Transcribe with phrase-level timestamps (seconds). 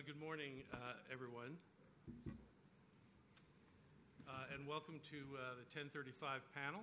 [0.00, 0.76] Uh, good morning, uh,
[1.12, 1.56] everyone,
[4.26, 6.80] uh, and welcome to uh, the 1035 panel.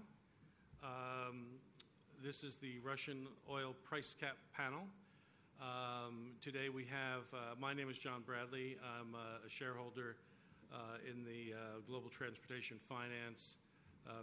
[0.84, 1.46] Um,
[2.24, 4.82] this is the Russian oil price cap panel.
[5.60, 8.78] Um, today we have, uh, my name is John Bradley.
[8.84, 10.18] I'm uh, a shareholder
[11.10, 11.56] in the
[11.88, 13.58] Global Transportation Finance,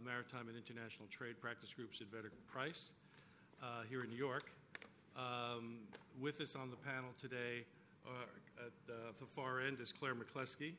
[0.04, 2.92] Maritime and International Trade Practice Groups at Vedder Price
[3.88, 4.52] here in New York.
[5.16, 5.78] Um,
[6.20, 7.64] with us on the panel today
[8.58, 10.72] at uh, the far end is Claire McCleskey.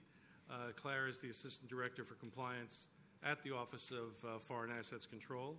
[0.50, 2.88] Uh, Claire is the Assistant Director for Compliance
[3.24, 5.56] at the Office of uh, Foreign Assets Control.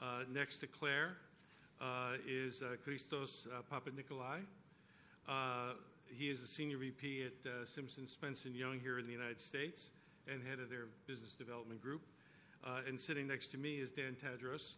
[0.00, 1.16] Uh, next to Claire
[1.80, 4.42] uh, is uh, Christos uh, Papanicolaou.
[5.28, 5.74] Uh,
[6.08, 9.40] he is a Senior VP at uh, Simpson Spence and Young here in the United
[9.40, 9.90] States
[10.28, 12.02] and head of their Business Development Group.
[12.64, 14.74] Uh, and sitting next to me is Dan Tadros.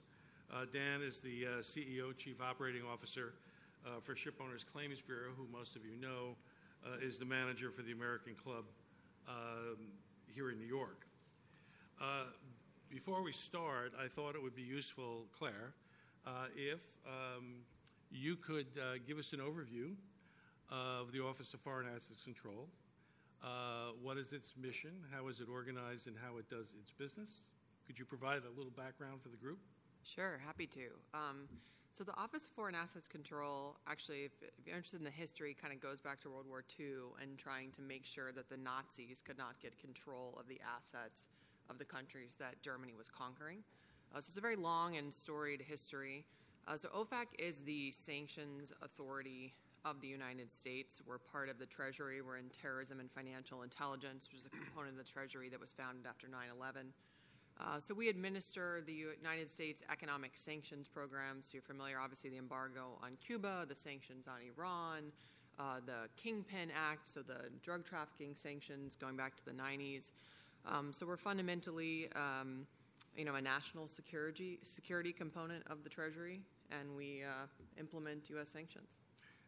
[0.53, 3.35] Uh, Dan is the uh, CEO, Chief Operating Officer
[3.87, 6.37] uh, for Shipowners Claims Bureau, who most of you know
[6.85, 8.65] uh, is the manager for the American Club
[9.29, 9.77] um,
[10.27, 11.07] here in New York.
[12.01, 12.25] Uh,
[12.91, 15.75] before we start, I thought it would be useful, Claire,
[16.27, 17.63] uh, if um,
[18.11, 19.95] you could uh, give us an overview
[20.71, 22.69] of the Office of Foreign Assets Control.
[23.43, 24.93] Uh, what is its mission?
[25.13, 27.45] How is it organized and how it does its business?
[27.87, 29.59] Could you provide a little background for the group?
[30.05, 30.89] Sure, happy to.
[31.15, 31.49] Um,
[31.91, 35.57] so the Office of Foreign Assets Control, actually, if, if you're interested in the history,
[35.59, 38.57] kind of goes back to World War II and trying to make sure that the
[38.57, 41.25] Nazis could not get control of the assets
[41.71, 43.61] of the countries that Germany was conquering.
[44.13, 46.27] Uh, so it's a very long and storied history.
[46.69, 49.55] Uh, so OFAC is the sanctions authority
[49.87, 51.01] of the United States.
[51.07, 52.21] We're part of the Treasury.
[52.21, 55.73] We're in terrorism and financial intelligence, which is a component of the Treasury that was
[55.73, 56.93] founded after 9 11.
[57.61, 61.39] Uh, so we administer the United States economic sanctions program.
[61.41, 65.13] So you're familiar, obviously, the embargo on Cuba, the sanctions on Iran,
[65.59, 70.11] uh, the Kingpin Act, so the drug trafficking sanctions going back to the 90s.
[70.67, 72.67] Um, so we're fundamentally, um,
[73.17, 76.41] you know, a national security security component of the Treasury,
[76.73, 77.47] and we uh,
[77.79, 78.49] implement U.S.
[78.51, 78.99] sanctions.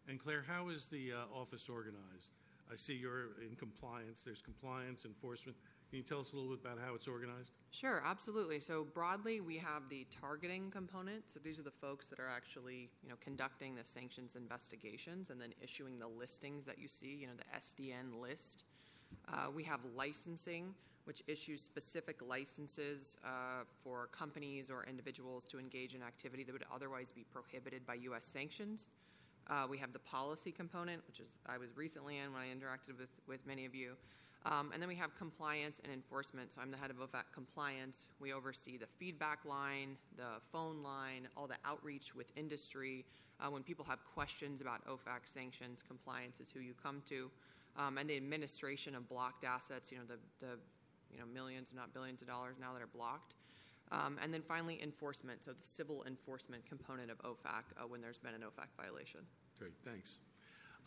[0.09, 2.31] And Claire, how is the uh, office organized?
[2.71, 4.23] I see you're in compliance.
[4.25, 5.57] There's compliance, enforcement.
[5.97, 7.53] Can you tell us a little bit about how it's organized?
[7.71, 8.61] Sure, absolutely.
[8.61, 11.23] So broadly, we have the targeting component.
[11.33, 15.41] So these are the folks that are actually, you know, conducting the sanctions investigations and
[15.41, 17.17] then issuing the listings that you see.
[17.19, 18.65] You know, the SDN list.
[19.27, 20.75] Uh, we have licensing,
[21.05, 26.67] which issues specific licenses uh, for companies or individuals to engage in activity that would
[26.75, 28.27] otherwise be prohibited by U.S.
[28.27, 28.89] sanctions.
[29.49, 32.99] Uh, we have the policy component, which is I was recently in when I interacted
[32.99, 33.95] with, with many of you.
[34.47, 36.53] Um, and then we have compliance and enforcement.
[36.53, 38.07] So I'm the head of OFAC compliance.
[38.21, 43.05] We oversee the feedback line, the phone line, all the outreach with industry.
[43.41, 47.29] Uh, when people have questions about OFAC sanctions, compliance is who you come to.
[47.77, 50.53] Um, and the administration of blocked assets, you know, the, the
[51.13, 53.35] you know, millions, not billions of dollars now that are blocked.
[53.91, 55.45] Um, and then finally, enforcement.
[55.45, 59.21] So the civil enforcement component of OFAC uh, when there's been an OFAC violation.
[59.59, 60.19] Great, thanks.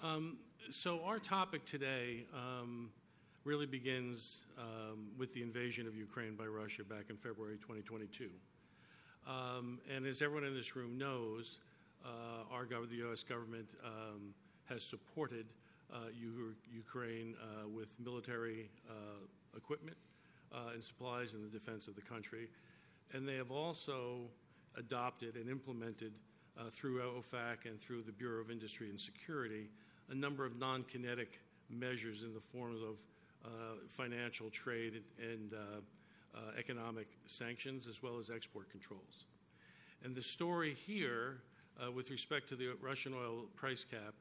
[0.01, 0.37] Um,
[0.71, 2.89] so our topic today um,
[3.49, 8.29] really begins um, with the invasion of Ukraine by Russia back in February 2022.
[9.25, 11.57] Um, and as everyone in this room knows,
[12.05, 13.23] uh, our gov- the U.S.
[13.23, 15.47] government um, has supported
[15.91, 19.97] uh, U- Ukraine uh, with military uh, equipment
[20.53, 22.49] uh, and supplies in the defense of the country.
[23.13, 24.29] And they have also
[24.77, 26.13] adopted and implemented
[26.55, 29.71] uh, through OFAC and through the Bureau of Industry and Security
[30.11, 32.99] a number of non kinetic measures in the form of
[33.89, 35.57] financial trade and uh,
[36.35, 39.25] uh, economic sanctions as well as export controls.
[40.03, 41.41] And the story here,
[41.81, 44.13] uh, with respect to the Russian oil price cap,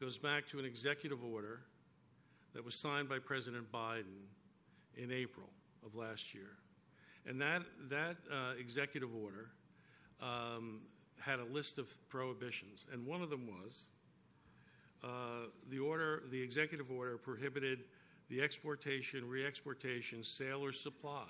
[0.00, 1.60] goes back to an executive order
[2.54, 4.26] that was signed by President Biden
[4.96, 5.48] in April
[5.84, 6.50] of last year.
[7.26, 9.50] And that, that uh, executive order
[10.20, 10.80] um,
[11.20, 13.84] had a list of prohibitions, and one of them was
[15.04, 17.80] uh, the order, the executive order prohibited
[18.30, 21.26] the exportation, re-exportation, sale, or supply,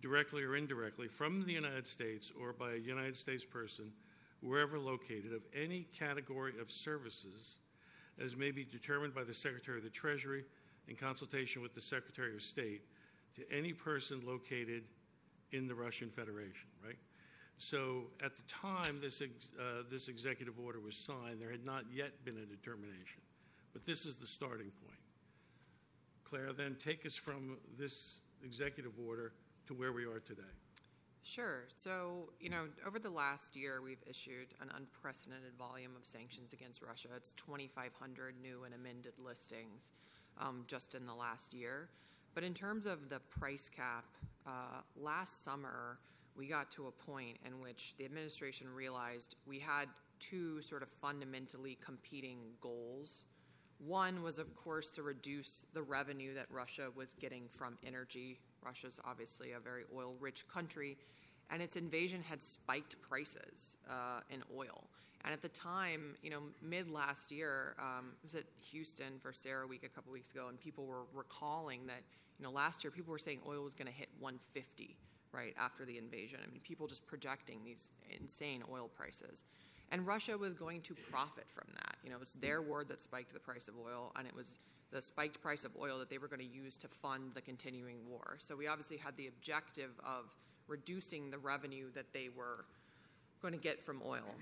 [0.00, 3.90] directly or indirectly, from the United States or by a United States person,
[4.40, 7.58] wherever located, of any category of services
[8.22, 10.44] as may be determined by the Secretary of the Treasury
[10.86, 12.82] in consultation with the Secretary of State
[13.34, 14.84] to any person located
[15.52, 16.96] in the Russian Federation, right?
[17.56, 21.84] So at the time this, ex- uh, this executive order was signed, there had not
[21.92, 23.20] yet been a determination.
[23.72, 24.97] But this is the starting point.
[26.28, 29.32] Claire, then take us from this executive order
[29.66, 30.42] to where we are today.
[31.22, 31.64] Sure.
[31.76, 36.82] So, you know, over the last year, we've issued an unprecedented volume of sanctions against
[36.82, 37.08] Russia.
[37.16, 39.92] It's 2,500 new and amended listings
[40.40, 41.90] um, just in the last year.
[42.34, 44.06] But in terms of the price cap,
[44.46, 45.98] uh, last summer,
[46.36, 49.88] we got to a point in which the administration realized we had
[50.20, 53.24] two sort of fundamentally competing goals.
[53.78, 58.40] One was, of course, to reduce the revenue that Russia was getting from energy.
[58.64, 60.96] Russia's obviously a very oil rich country,
[61.50, 64.84] and its invasion had spiked prices uh, in oil.
[65.24, 69.32] And at the time, you know, mid last year, um, I was at Houston for
[69.32, 72.02] CERAWeek a couple weeks ago, and people were recalling that,
[72.38, 74.96] you know, last year people were saying oil was going to hit 150
[75.32, 76.38] right after the invasion.
[76.42, 77.90] I mean, people just projecting these
[78.20, 79.44] insane oil prices.
[79.90, 81.96] And Russia was going to profit from that.
[82.04, 84.58] You know, it's their war that spiked the price of oil, and it was
[84.90, 87.96] the spiked price of oil that they were going to use to fund the continuing
[88.08, 88.36] war.
[88.38, 90.34] So we obviously had the objective of
[90.66, 92.64] reducing the revenue that they were
[93.40, 94.34] going to get from oil.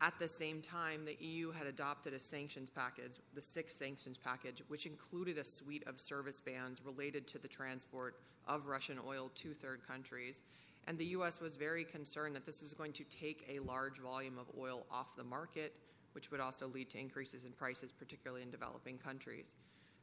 [0.00, 4.62] At the same time, the EU had adopted a sanctions package, the sixth sanctions package,
[4.68, 8.16] which included a suite of service bans related to the transport
[8.46, 10.42] of Russian oil to third countries.
[10.86, 11.40] And the U.S.
[11.40, 15.16] was very concerned that this was going to take a large volume of oil off
[15.16, 15.72] the market,
[16.12, 19.54] which would also lead to increases in prices, particularly in developing countries.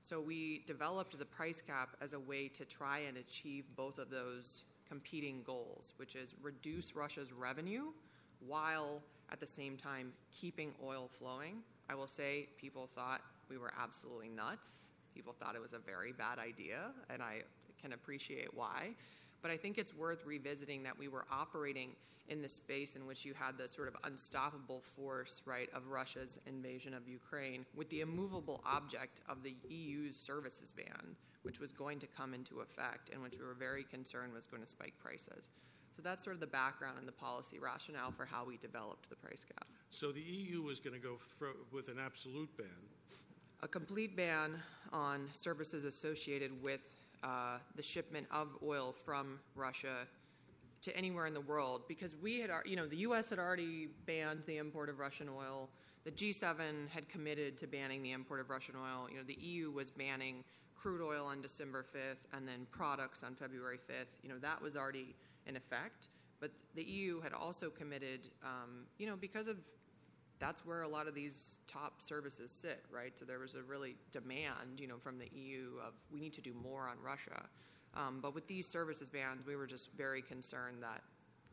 [0.04, 4.10] So we developed the price cap as a way to try and achieve both of
[4.10, 7.92] those competing goals, which is reduce Russia's revenue
[8.46, 11.58] while at the same time keeping oil flowing.
[11.90, 14.90] I will say people thought we were absolutely nuts.
[15.14, 17.44] People thought it was a very bad idea, and I
[17.82, 18.96] can appreciate why.
[19.42, 21.96] But I think it's worth revisiting that we were operating
[22.28, 26.40] in the space in which you had the sort of unstoppable force, right, of Russia's
[26.46, 32.00] invasion of Ukraine with the immovable object of the EU's services ban, which was going
[32.00, 35.50] to come into effect and which we were very concerned was going to spike prices.
[35.96, 39.16] So that's sort of the background and the policy rationale for how we developed the
[39.16, 39.68] price cap.
[39.90, 42.68] So the EU was going to go thro- with an absolute ban.
[43.62, 44.56] A complete ban
[44.94, 50.08] on services associated with uh, the shipment of oil from Russia
[50.82, 53.30] to anywhere in the world because we had, you know, the U.S.
[53.30, 55.70] had already banned the import of Russian oil.
[56.04, 59.08] The G7 had committed to banning the import of Russian oil.
[59.10, 60.44] You know, the EU was banning
[60.76, 64.24] crude oil on December 5th and then products on February 5th.
[64.24, 65.16] You know, that was already
[65.46, 66.08] in effect.
[66.40, 69.58] But the EU had also committed, um, you know, because of
[70.42, 73.18] that's where a lot of these top services sit, right?
[73.18, 76.42] So there was a really demand, you know, from the EU of we need to
[76.42, 77.44] do more on Russia.
[77.94, 81.02] Um, but with these services bans, we were just very concerned that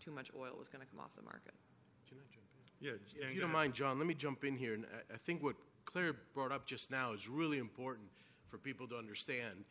[0.02, 1.52] too much oil was going to come off the market.
[2.08, 2.46] Can I jump
[2.80, 2.86] in?
[2.86, 3.52] Yeah, If Dan, you don't ahead.
[3.52, 4.72] mind, John, let me jump in here.
[4.74, 8.08] And I- I think what Claire brought up just now is really important
[8.48, 9.64] for people to understand.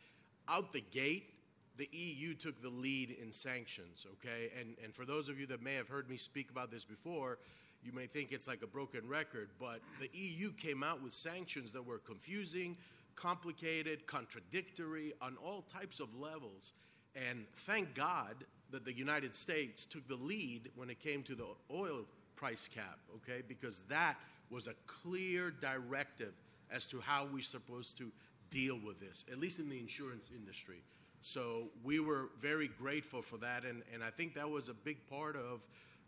[0.46, 1.34] Out the gate,
[1.76, 4.52] the EU took the lead in sanctions, okay?
[4.58, 7.38] And, and for those of you that may have heard me speak about this before,
[7.82, 11.72] you may think it's like a broken record, but the EU came out with sanctions
[11.72, 12.76] that were confusing,
[13.16, 16.72] complicated, contradictory on all types of levels.
[17.14, 21.46] And thank God that the United States took the lead when it came to the
[21.72, 22.04] oil
[22.36, 23.42] price cap, okay?
[23.46, 24.16] Because that
[24.50, 26.34] was a clear directive
[26.70, 28.10] as to how we're supposed to
[28.50, 30.82] deal with this, at least in the insurance industry.
[31.20, 34.98] So we were very grateful for that, and, and I think that was a big
[35.08, 35.60] part of.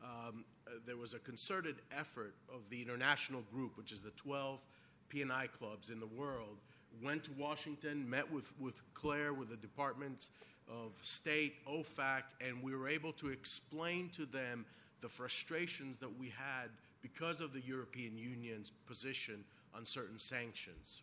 [0.02, 0.44] Um,
[0.86, 4.60] there was a concerted effort of the international group, which is the 12
[5.08, 6.58] P&I clubs in the world,
[7.02, 10.30] went to Washington, met with, with Claire, with the departments
[10.68, 14.64] of state, OFAC, and we were able to explain to them
[15.00, 16.68] the frustrations that we had
[17.02, 21.00] because of the European Union's position on certain sanctions.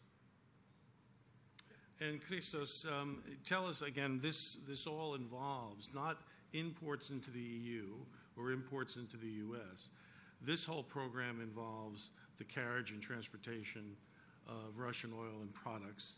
[2.00, 6.18] And Christos, um, tell us again, this, this all involves not
[6.54, 7.96] imports into the EU
[8.38, 9.90] or imports into the U.S.
[10.42, 13.96] This whole program involves the carriage and transportation
[14.48, 16.18] of Russian oil and products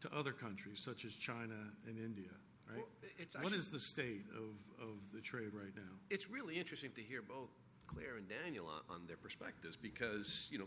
[0.00, 1.54] to other countries such as China
[1.86, 2.30] and India,
[2.68, 2.78] right?
[2.78, 2.86] Well,
[3.20, 5.92] actually- is the state of, of the trade right now?
[6.08, 7.50] It's really interesting to hear both
[7.86, 10.66] Claire and Daniel on, on their perspectives because, you know,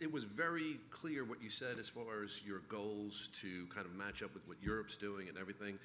[0.00, 3.94] it was very clear what you said as far as your goals to kind of
[3.94, 5.78] match up with what Europe's doing and everything.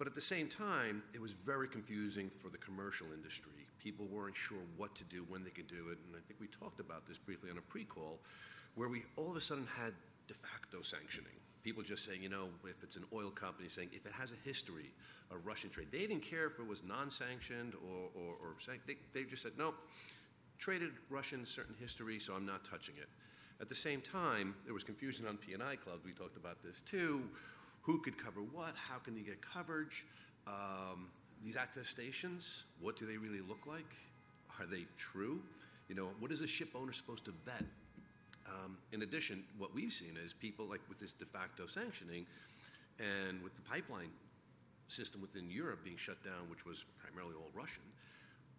[0.00, 3.68] But at the same time, it was very confusing for the commercial industry.
[3.78, 5.98] People weren't sure what to do, when they could do it.
[6.06, 8.18] And I think we talked about this briefly on a pre call,
[8.76, 9.92] where we all of a sudden had
[10.26, 11.36] de facto sanctioning.
[11.62, 14.48] People just saying, you know, if it's an oil company saying if it has a
[14.48, 14.90] history
[15.30, 18.96] of Russian trade, they didn't care if it was non sanctioned or, or, or they,
[19.12, 19.74] they just said, no,
[20.58, 23.10] traded Russian certain history, so I'm not touching it.
[23.60, 26.06] At the same time, there was confusion on P&I clubs.
[26.06, 27.24] We talked about this too.
[27.82, 28.74] Who could cover what?
[28.76, 30.04] How can you get coverage?
[30.46, 31.08] Um,
[31.44, 33.96] these attestations, what do they really look like?
[34.58, 35.40] Are they true?
[35.88, 37.64] You know, what is a ship owner supposed to vet?
[38.46, 42.26] Um, in addition, what we've seen is people like with this de facto sanctioning
[42.98, 44.10] and with the pipeline
[44.88, 47.84] system within Europe being shut down, which was primarily all Russian,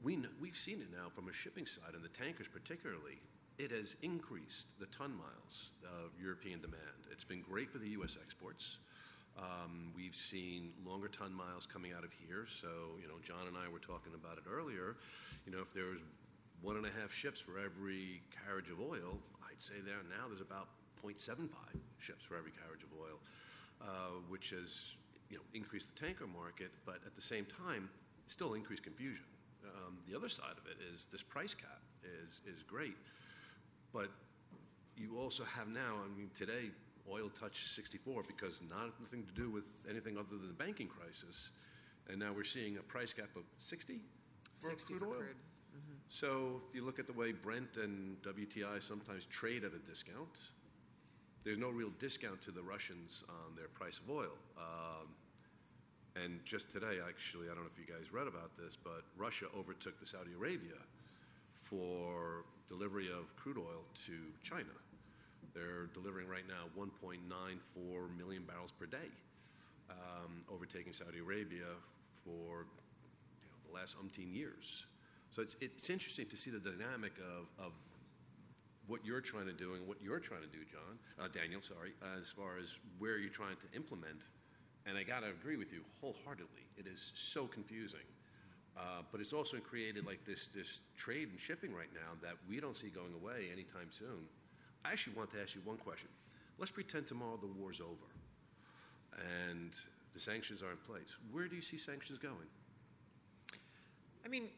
[0.03, 3.19] we know, we've seen it now from a shipping side, and the tankers particularly.
[3.59, 7.05] It has increased the ton miles of European demand.
[7.11, 8.17] It's been great for the U.S.
[8.23, 8.77] exports.
[9.37, 12.45] Um, we've seen longer ton miles coming out of here.
[12.47, 14.97] So, you know, John and I were talking about it earlier.
[15.45, 16.01] You know, if there was
[16.61, 20.41] one and a half ships for every carriage of oil, I'd say there now there's
[20.41, 20.67] about
[21.01, 21.49] 0.75
[21.97, 23.17] ships for every carriage of oil,
[23.81, 24.95] uh, which has
[25.29, 27.89] you know increased the tanker market, but at the same time
[28.27, 29.25] still increased confusion.
[29.65, 32.97] Um, the other side of it is this price cap is is great,
[33.93, 34.09] but
[34.95, 35.97] you also have now.
[36.05, 36.69] I mean, today
[37.09, 41.49] oil touched 64 because not nothing to do with anything other than the banking crisis,
[42.09, 43.99] and now we're seeing a price gap of 60
[44.59, 45.13] for 60 crude for oil.
[45.13, 45.35] crude.
[46.09, 50.51] So if you look at the way Brent and WTI sometimes trade at a discount,
[51.43, 54.35] there's no real discount to the Russians on their price of oil.
[54.57, 55.07] Um,
[56.21, 59.45] and just today, actually, I don't know if you guys read about this, but Russia
[59.57, 60.77] overtook the Saudi Arabia
[61.63, 64.75] for delivery of crude oil to China.
[65.53, 67.19] They're delivering right now 1.94
[68.17, 69.11] million barrels per day,
[69.89, 71.75] um, overtaking Saudi Arabia
[72.23, 72.65] for
[73.39, 74.85] you know, the last umpteen years.
[75.31, 77.71] So it's, it's interesting to see the dynamic of, of
[78.87, 81.93] what you're trying to do and what you're trying to do, John, uh, Daniel, sorry,
[82.19, 84.27] as far as where you're trying to implement.
[84.85, 86.67] And I got to agree with you wholeheartedly.
[86.77, 88.07] It is so confusing.
[88.75, 92.59] Uh, but it's also created like this, this trade and shipping right now that we
[92.59, 94.27] don't see going away anytime soon.
[94.83, 96.09] I actually want to ask you one question.
[96.57, 98.09] Let's pretend tomorrow the war's over
[99.49, 99.71] and
[100.13, 101.09] the sanctions are in place.
[101.31, 102.35] Where do you see sanctions going?
[104.23, 104.49] I mean,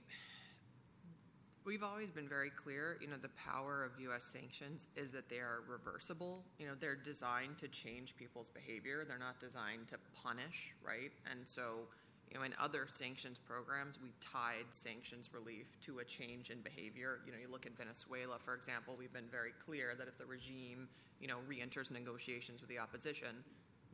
[1.66, 4.24] we've always been very clear, you know, the power of U.S.
[4.24, 6.44] sanctions is that they are reversible.
[6.60, 11.12] You know, they're designed to change people's behavior, they're not designed to punish, right?
[11.30, 11.88] And so,
[12.34, 17.20] you know, in other sanctions programs, we tied sanctions relief to a change in behavior.
[17.28, 20.26] You know, you look at Venezuela, for example, we've been very clear that if the
[20.26, 23.44] regime, you know, re enters negotiations with the opposition,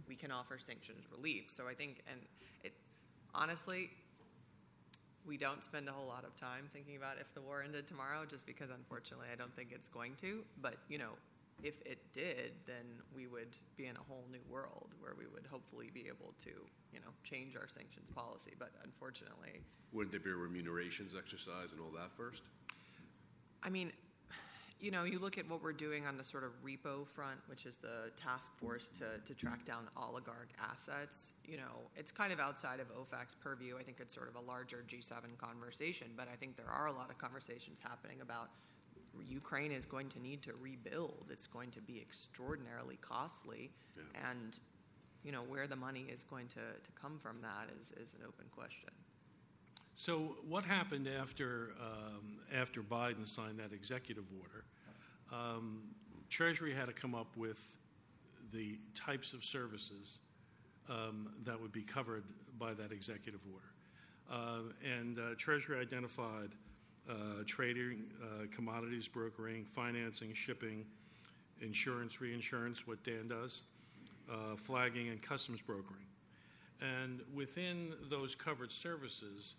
[0.07, 1.51] we can offer sanctions relief.
[1.53, 2.21] So I think, and
[2.63, 2.71] it
[3.35, 3.89] honestly,
[5.27, 8.25] we don't spend a whole lot of time thinking about if the war ended tomorrow,
[8.25, 10.45] just because unfortunately I don't think it's going to.
[10.61, 11.11] But, you know,
[11.63, 12.85] if it did, then
[13.15, 16.51] we would be in a whole new world where we would hopefully be able to,
[16.93, 18.53] you know, change our sanctions policy.
[18.57, 19.61] But unfortunately,
[19.93, 22.43] Wouldn't there be a remunerations exercise and all that first?
[23.63, 23.91] I mean,
[24.79, 27.65] you know, you look at what we're doing on the sort of repo front, which
[27.65, 31.31] is the task force to, to track down oligarch assets.
[31.43, 33.77] You know, it's kind of outside of OFAC's purview.
[33.77, 36.93] I think it's sort of a larger G7 conversation, but I think there are a
[36.93, 38.51] lot of conversations happening about
[39.27, 41.25] Ukraine is going to need to rebuild.
[41.29, 43.71] It's going to be extraordinarily costly.
[43.95, 44.29] Yeah.
[44.29, 44.59] And,
[45.23, 48.21] you know, where the money is going to, to come from that is, is an
[48.27, 48.89] open question.
[49.95, 54.63] So, what happened after um, after Biden signed that executive order?
[55.29, 55.81] Um,
[56.29, 57.61] Treasury had to come up with
[58.53, 60.19] the types of services
[60.89, 62.23] um, that would be covered
[62.57, 63.73] by that executive order,
[64.31, 66.51] uh, and uh, Treasury identified
[67.09, 67.13] uh,
[67.45, 70.85] trading, uh, commodities brokering, financing, shipping,
[71.61, 73.61] insurance, reinsurance, what Dan does,
[74.31, 76.05] uh, flagging, and customs brokering.
[76.81, 79.55] And within those covered services,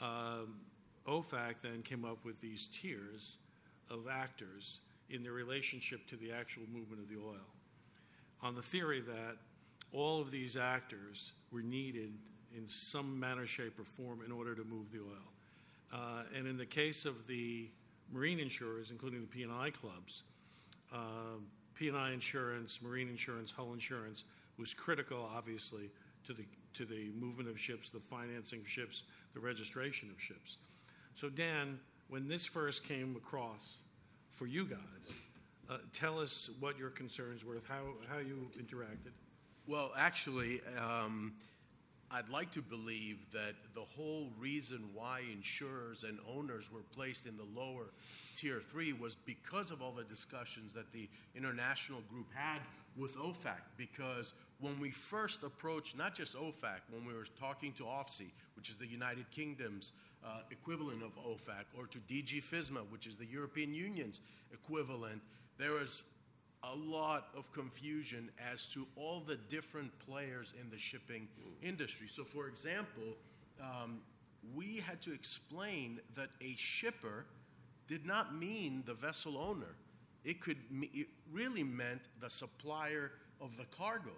[0.00, 0.60] um,
[1.06, 3.38] OFAC then came up with these tiers
[3.90, 4.80] of actors
[5.10, 7.46] in their relationship to the actual movement of the oil,
[8.40, 9.36] on the theory that
[9.92, 12.12] all of these actors were needed
[12.56, 15.31] in some manner, shape, or form in order to move the oil.
[15.92, 17.68] Uh, and in the case of the
[18.10, 20.22] marine insurers, including the P&I clubs,
[20.92, 21.38] uh,
[21.74, 24.24] P&I insurance, marine insurance, hull insurance
[24.58, 25.90] was critical, obviously,
[26.26, 26.44] to the
[26.74, 30.56] to the movement of ships, the financing of ships, the registration of ships.
[31.14, 33.82] So, Dan, when this first came across
[34.30, 35.20] for you guys,
[35.68, 39.12] uh, tell us what your concerns were, how how you interacted.
[39.66, 41.34] Well, actually, um,
[42.14, 47.38] I'd like to believe that the whole reason why insurers and owners were placed in
[47.38, 47.86] the lower
[48.34, 52.60] tier three was because of all the discussions that the international group had
[52.98, 53.60] with OFAC.
[53.78, 58.68] Because when we first approached not just OFAC, when we were talking to OFSI, which
[58.68, 59.92] is the United Kingdom's
[60.22, 64.20] uh, equivalent of OFAC, or to DG FISMA, which is the European Union's
[64.52, 65.22] equivalent,
[65.56, 66.04] there was
[66.64, 71.28] a lot of confusion as to all the different players in the shipping
[71.62, 72.06] industry.
[72.08, 73.16] So, for example,
[73.60, 74.00] um,
[74.54, 77.26] we had to explain that a shipper
[77.88, 79.74] did not mean the vessel owner.
[80.24, 84.12] It could it really meant the supplier of the cargo.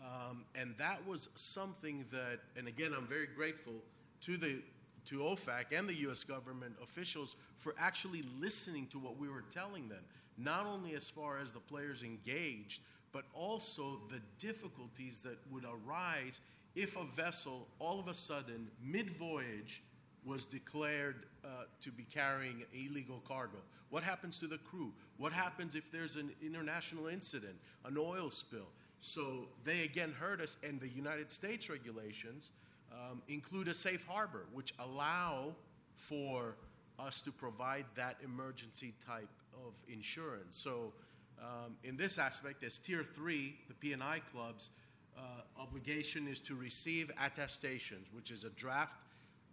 [0.00, 3.74] Um, and that was something that, and again, I'm very grateful
[4.22, 4.62] to the
[5.06, 6.24] to OFAC and the U.S.
[6.24, 10.02] government officials for actually listening to what we were telling them,
[10.36, 16.40] not only as far as the players engaged, but also the difficulties that would arise
[16.74, 19.82] if a vessel all of a sudden, mid voyage,
[20.24, 23.58] was declared uh, to be carrying illegal cargo.
[23.90, 24.92] What happens to the crew?
[25.18, 28.68] What happens if there's an international incident, an oil spill?
[28.98, 32.52] So they again heard us, and the United States regulations
[32.90, 35.54] um, include a safe harbor, which allow
[35.94, 36.56] for
[36.98, 39.28] us to provide that emergency type
[39.66, 40.56] of insurance.
[40.56, 40.92] So,
[41.40, 44.70] um, in this aspect, as Tier 3, the P&I clubs,
[45.16, 45.20] uh,
[45.60, 48.96] obligation is to receive attestations, which is a draft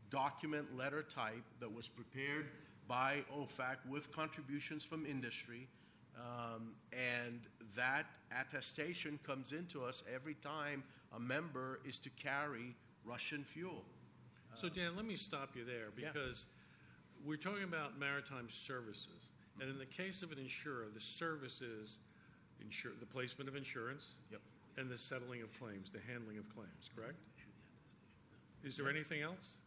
[0.10, 2.48] document letter type that was prepared
[2.88, 5.68] by OFAC with contributions from industry.
[6.18, 7.42] Um, and
[7.76, 8.06] that
[8.38, 10.84] attestation comes into us every time
[11.16, 13.84] a member is to carry Russian fuel.
[14.54, 15.88] So Dan, let me stop you there
[16.34, 16.42] Yeah.
[17.26, 19.32] We're talking about maritime services.
[19.60, 22.00] And in the case of an insurer, the services,
[22.62, 24.42] insure, the placement of insurance Yep.
[24.78, 27.18] and the settling of claims, the handling of claims, correct?
[28.64, 29.58] Is there anything else?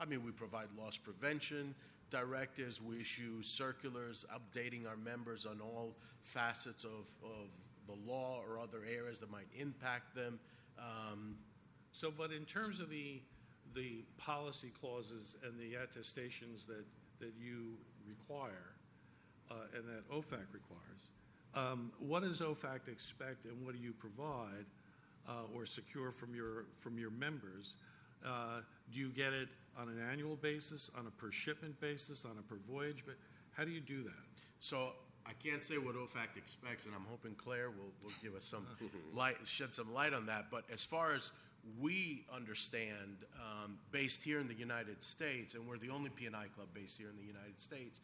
[0.00, 1.74] I mean, we provide loss prevention
[2.10, 7.48] directives, we issue circulars updating our members on all facets of, of
[7.86, 10.38] the law or other areas that might impact them.
[10.78, 11.36] Um,
[11.90, 13.20] So, but in terms of the,
[13.74, 16.84] the policy clauses and the attestations that,
[17.20, 17.74] that you
[18.06, 18.72] require
[19.50, 21.10] uh, and that OFAC requires,
[21.54, 24.66] um, what does OFAC expect and what do you provide
[25.28, 27.76] uh, or secure from your, from your members?
[28.24, 28.60] Uh,
[28.92, 29.48] do you get it
[29.78, 33.04] on an annual basis, on a per shipment basis, on a per voyage?
[33.06, 33.14] But
[33.52, 34.24] how do you do that?
[34.60, 34.92] So
[35.26, 38.66] I can't say what OFAC expects, and I'm hoping Claire will, will give us some
[39.14, 40.46] light, shed some light on that.
[40.50, 41.32] But as far as
[41.80, 46.68] we understand, um, based here in the United States, and we're the only P&I club
[46.74, 48.00] based here in the United States,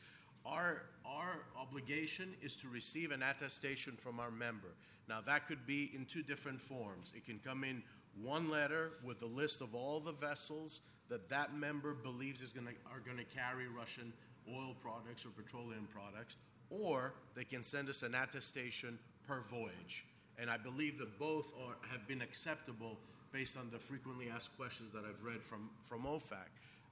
[0.46, 4.74] our, our obligation is to receive an attestation from our member.
[5.08, 7.12] Now, that could be in two different forms.
[7.16, 7.82] It can come in
[8.22, 12.70] one letter with a list of all the vessels that that member believes is gonna,
[12.90, 14.12] are going to carry Russian
[14.48, 16.36] oil products or petroleum products,
[16.70, 20.04] or they can send us an attestation per voyage.
[20.38, 22.98] And I believe that both are, have been acceptable
[23.34, 26.46] based on the frequently asked questions that I've read from, from OFAC.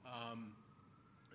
[0.05, 0.51] Um,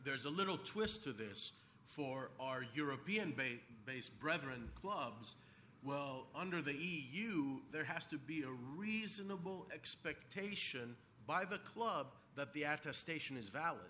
[0.04, 1.52] there's a little twist to this
[1.86, 5.36] for our European ba- based brethren clubs.
[5.82, 10.94] Well, under the EU, there has to be a reasonable expectation
[11.26, 13.80] by the club that the attestation is valid.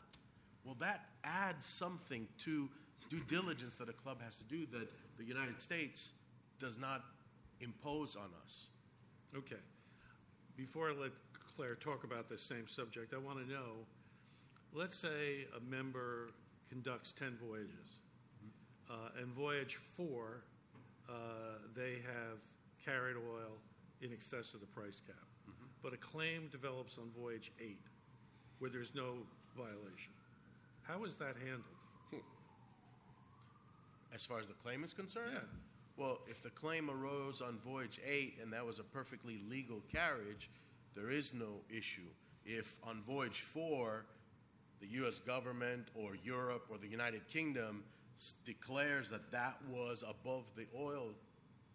[0.65, 2.69] Well, that adds something to
[3.11, 4.87] due diligence that a club has to do that
[5.19, 6.13] the United States
[6.61, 7.03] does not
[7.61, 8.67] impose on us.
[9.37, 9.57] Okay.
[10.59, 11.13] Before I let
[11.55, 13.87] Claire talk about this same subject, I want to know
[14.75, 16.31] let's say a member
[16.69, 18.03] conducts 10 voyages,
[18.91, 20.43] uh, and voyage four,
[21.09, 21.13] uh,
[21.77, 22.41] they have
[22.85, 23.53] carried oil
[24.03, 25.17] in excess of the price cap.
[25.81, 27.87] But a claim develops on voyage eight
[28.59, 29.19] where there's no
[29.57, 30.13] violation.
[30.83, 32.25] How is that handled?
[34.13, 35.31] As far as the claim is concerned?
[35.35, 35.41] Yeah.
[35.99, 40.49] Well, if the claim arose on voyage eight and that was a perfectly legal carriage,
[40.95, 42.07] there is no issue.
[42.47, 44.07] If on voyage four,
[44.81, 45.19] the U.S.
[45.19, 47.83] government or Europe or the United Kingdom
[48.45, 51.09] declares that that was above the oil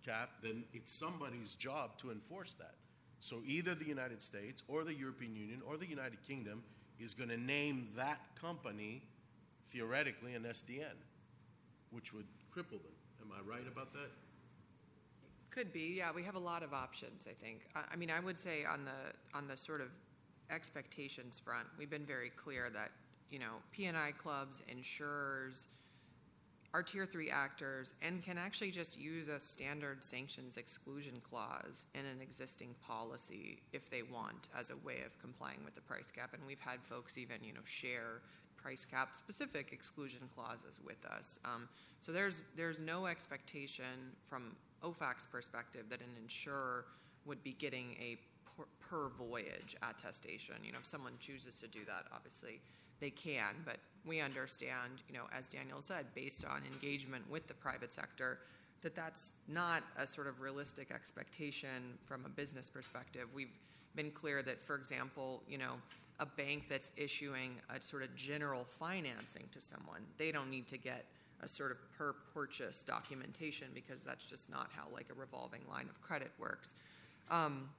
[0.06, 2.76] cap, then it's somebody's job to enforce that.
[3.20, 6.64] So either the United States or the European Union or the United Kingdom
[6.98, 9.04] is going to name that company
[9.68, 10.96] theoretically an SDN,
[11.92, 12.94] which would cripple them.
[13.24, 14.12] Am I right about that?
[15.50, 16.12] Could be, yeah.
[16.14, 17.28] We have a lot of options.
[17.30, 17.62] I think.
[17.76, 19.88] I, I mean, I would say on the on the sort of
[20.50, 22.92] expectations front, we've been very clear that
[23.30, 25.68] you know P and I clubs, insurers,
[26.74, 32.02] are tier three actors, and can actually just use a standard sanctions exclusion clause in
[32.02, 36.32] an existing policy if they want, as a way of complying with the price cap.
[36.34, 38.22] And we've had folks even you know share
[38.64, 41.38] price cap specific exclusion clauses with us.
[41.44, 41.68] Um,
[42.00, 46.86] so there's there's no expectation from OFAC's perspective that an insurer
[47.26, 48.18] would be getting a
[48.56, 50.56] per, per voyage attestation.
[50.64, 52.62] You know, if someone chooses to do that, obviously
[53.00, 57.54] they can, but we understand, you know, as Daniel said, based on engagement with the
[57.54, 58.40] private sector,
[58.82, 63.28] that that's not a sort of realistic expectation from a business perspective.
[63.34, 63.52] We've
[63.96, 65.74] been clear that, for example, you know,
[66.20, 70.78] a bank that's issuing a sort of general financing to someone, they don't need to
[70.78, 71.06] get
[71.42, 75.88] a sort of per purchase documentation because that's just not how like a revolving line
[75.90, 76.76] of credit works.
[77.30, 77.70] Um,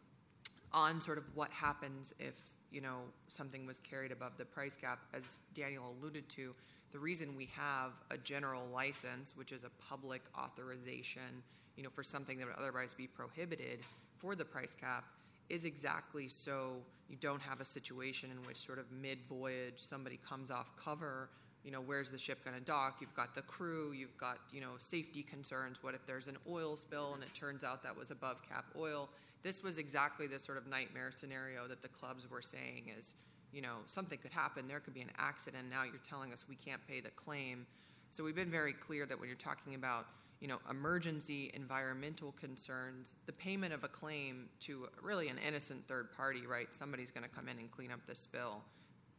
[0.72, 2.34] on sort of what happens if
[2.72, 2.98] you know
[3.28, 6.54] something was carried above the price cap, as Daniel alluded to,
[6.92, 11.42] the reason we have a general license, which is a public authorization,
[11.76, 13.80] you know, for something that would otherwise be prohibited
[14.18, 15.04] for the price cap,
[15.48, 16.76] is exactly so
[17.08, 21.28] you don't have a situation in which sort of mid-voyage somebody comes off cover
[21.64, 22.98] you know where's the ship going to dock?
[23.00, 25.82] You've got the crew you've got you know safety concerns.
[25.82, 29.08] What if there's an oil spill and it turns out that was above cap oil?
[29.42, 33.14] This was exactly the sort of nightmare scenario that the clubs were saying is
[33.50, 34.68] you know something could happen.
[34.68, 35.64] There could be an accident.
[35.70, 37.66] Now you're telling us we can't pay the claim.
[38.10, 40.06] So we've been very clear that when you're talking about
[40.40, 46.12] you know, emergency environmental concerns, the payment of a claim to really an innocent third
[46.12, 46.68] party, right?
[46.72, 48.62] Somebody's going to come in and clean up the spill,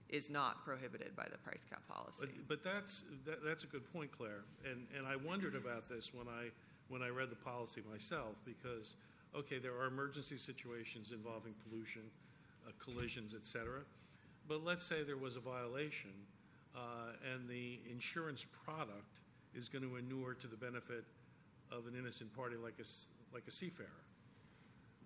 [0.09, 2.27] is not prohibited by the price cap policy.
[2.47, 4.43] But, but that's, that, that's a good point, Claire.
[4.69, 6.49] And, and I wondered about this when I,
[6.89, 8.95] when I read the policy myself because,
[9.35, 12.03] okay, there are emergency situations involving pollution,
[12.67, 13.81] uh, collisions, et cetera.
[14.47, 16.11] But let's say there was a violation
[16.75, 19.17] uh, and the insurance product
[19.55, 21.05] is going to inure to the benefit
[21.71, 22.85] of an innocent party like a,
[23.33, 23.87] like a seafarer.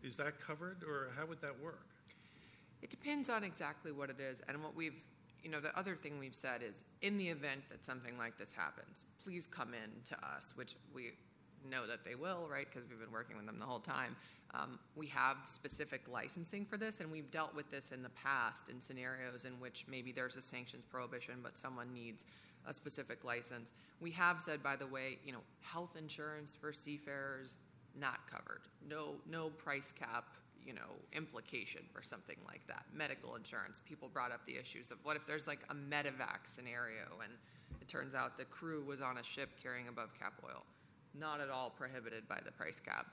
[0.04, 1.88] Is that covered, or how would that work?
[2.82, 4.42] It depends on exactly what it is.
[4.48, 5.02] And what we've,
[5.44, 8.52] you know, the other thing we've said is in the event that something like this
[8.54, 11.12] happens, please come in to us, which we
[11.70, 12.66] know that they will, right?
[12.72, 14.16] Because we've been working with them the whole time.
[14.54, 18.70] Um, we have specific licensing for this, and we've dealt with this in the past
[18.70, 22.24] in scenarios in which maybe there's a sanctions prohibition, but someone needs
[22.70, 23.74] a specific license.
[24.00, 27.58] We have said, by the way, you know, health insurance for seafarers
[28.00, 28.62] not covered.
[28.88, 30.26] No, no price cap,
[30.66, 32.86] you know, implication for something like that.
[32.96, 33.82] Medical insurance.
[33.88, 37.34] People brought up the issues of what if there's like a medevac scenario and
[37.82, 40.64] it turns out the crew was on a ship carrying above cap oil.
[41.20, 43.08] Not at all prohibited by the price cap.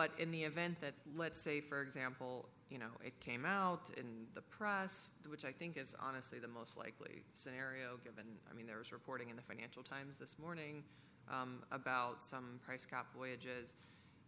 [0.00, 4.24] But in the event that, let's say, for example, you know, it came out in
[4.32, 8.78] the press, which I think is honestly the most likely scenario, given, I mean, there
[8.78, 10.84] was reporting in the Financial Times this morning
[11.30, 13.74] um, about some price cap voyages.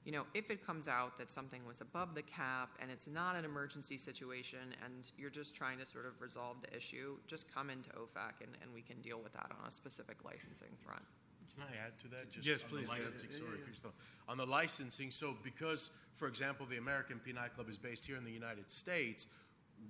[0.05, 3.35] You know, if it comes out that something was above the cap and it's not
[3.35, 7.71] an emergency situation and you're just trying to sort of resolve the issue, just come
[7.71, 11.05] into OFAC and, and we can deal with that on a specific licensing front.
[11.55, 12.31] Can I add to that?
[12.31, 13.93] Just Yes, on please, The licensing, sorry, Christo.
[14.29, 18.25] On the licensing, so because, for example, the American P&I Club is based here in
[18.25, 19.27] the United States,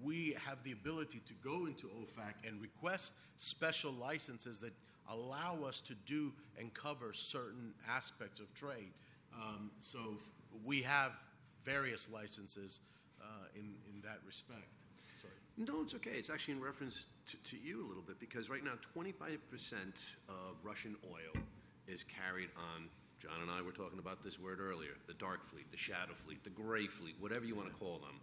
[0.03, 4.73] we have the ability to go into OFAC and request special licenses that
[5.11, 8.93] allow us to do and cover certain aspects of trade.
[9.35, 10.31] Um, so f-
[10.65, 11.13] we have
[11.65, 12.81] various licenses
[13.21, 14.69] uh, in, in that respect.
[15.57, 16.13] No, it's okay.
[16.13, 19.39] It's actually in reference to, to you a little bit because right now, 25%
[20.29, 21.43] of Russian oil
[21.87, 22.89] is carried on.
[23.21, 26.43] John and I were talking about this word earlier the dark fleet, the shadow fleet,
[26.43, 28.19] the gray fleet, whatever you want to call them.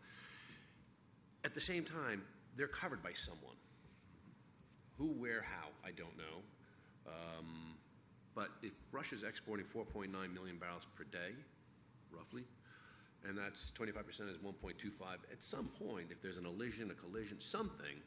[1.45, 2.23] At the same time,
[2.57, 3.55] they're covered by someone.
[4.97, 6.43] Who, where, how, I don't know.
[7.07, 7.75] Um,
[8.35, 11.33] but if Russia's exporting 4.9 million barrels per day,
[12.11, 12.43] roughly,
[13.27, 14.91] and that's 25% is 1.25.
[15.31, 18.01] At some point, if there's an elision, a collision, something,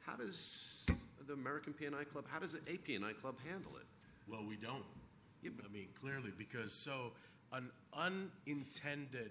[0.00, 0.84] how does
[1.26, 3.86] the American P&I Club, how does the APNI Club handle it?
[4.28, 4.84] Well, we don't.
[5.42, 7.12] Yeah, I mean, clearly, because so
[7.52, 9.30] an unintended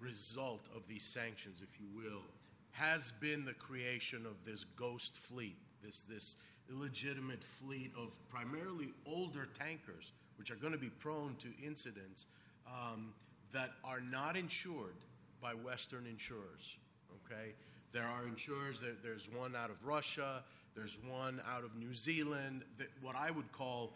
[0.00, 2.22] result of these sanctions, if you will,
[2.70, 6.36] has been the creation of this ghost fleet, this this
[6.70, 12.26] illegitimate fleet of primarily older tankers, which are going to be prone to incidents
[12.66, 13.12] um,
[13.52, 14.96] that are not insured
[15.40, 16.76] by Western insurers.
[17.24, 17.54] Okay,
[17.92, 18.80] there are insurers.
[18.80, 20.42] There, there's one out of Russia.
[20.74, 22.62] There's one out of New Zealand.
[22.78, 23.92] That what I would call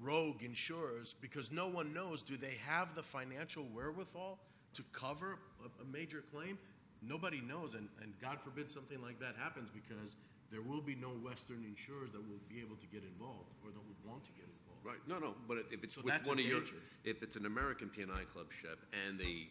[0.00, 4.38] rogue insurers because no one knows do they have the financial wherewithal
[4.74, 6.58] to cover a, a major claim?
[7.02, 10.16] Nobody knows, and, and God forbid something like that happens because
[10.52, 13.82] there will be no Western insurers that will be able to get involved or that
[13.82, 14.71] would want to get involved.
[14.84, 14.98] Right.
[15.06, 15.34] No, no.
[15.48, 16.74] But if it's So with that's one of your, danger.
[17.04, 19.46] if it's an American P&I Club ship and a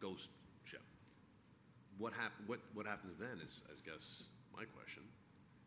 [0.00, 0.28] ghost
[0.64, 0.82] ship,
[1.98, 3.40] what hap- What what happens then?
[3.44, 5.02] Is I guess my question.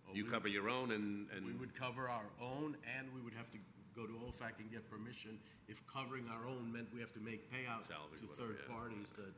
[0.10, 3.22] Oh, you we- cover your own, and and We would cover our own, and we
[3.22, 3.58] would have to
[3.96, 7.50] go to OFAC and get permission if covering our own meant we have to make
[7.52, 8.76] payouts Salvage, to whatever, third yeah.
[8.76, 9.34] parties that.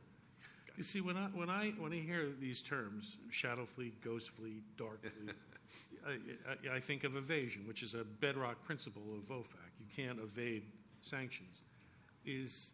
[0.76, 4.62] You see, when I when I when I hear these terms, shadow fleet, ghost fleet,
[4.76, 5.34] dark fleet,
[6.06, 9.70] I, I, think of evasion, which is a bedrock principle of OFAC.
[9.78, 10.62] You can't evade
[11.00, 11.62] sanctions.
[12.24, 12.72] is,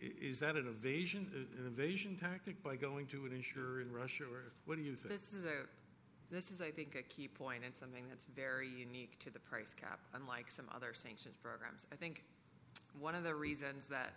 [0.00, 4.52] is that an evasion, an evasion tactic by going to an insurer in Russia, or
[4.64, 5.12] what do you think?
[5.12, 5.66] This is a,
[6.30, 9.74] this is, I think, a key point and something that's very unique to the price
[9.74, 11.86] cap, unlike some other sanctions programs.
[11.92, 12.24] I think
[12.98, 14.12] one of the reasons that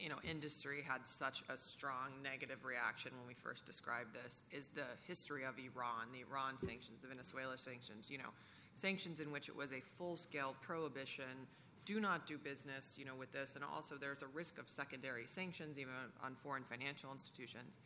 [0.00, 4.68] you know industry had such a strong negative reaction when we first described this is
[4.68, 8.10] the history of Iran, the Iran sanctions, the Venezuela sanctions.
[8.10, 8.32] You know,
[8.74, 11.46] sanctions in which it was a full-scale prohibition.
[11.84, 15.26] Do not do business, you know, with this, and also there's a risk of secondary
[15.26, 17.78] sanctions, even on foreign financial institutions.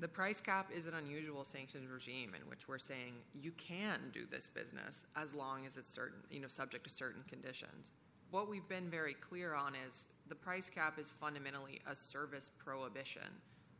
[0.00, 4.26] The price cap is an unusual sanctions regime in which we're saying you can do
[4.30, 7.90] this business as long as it's certain, you know, subject to certain conditions.
[8.30, 13.22] What we've been very clear on is the price cap is fundamentally a service prohibition.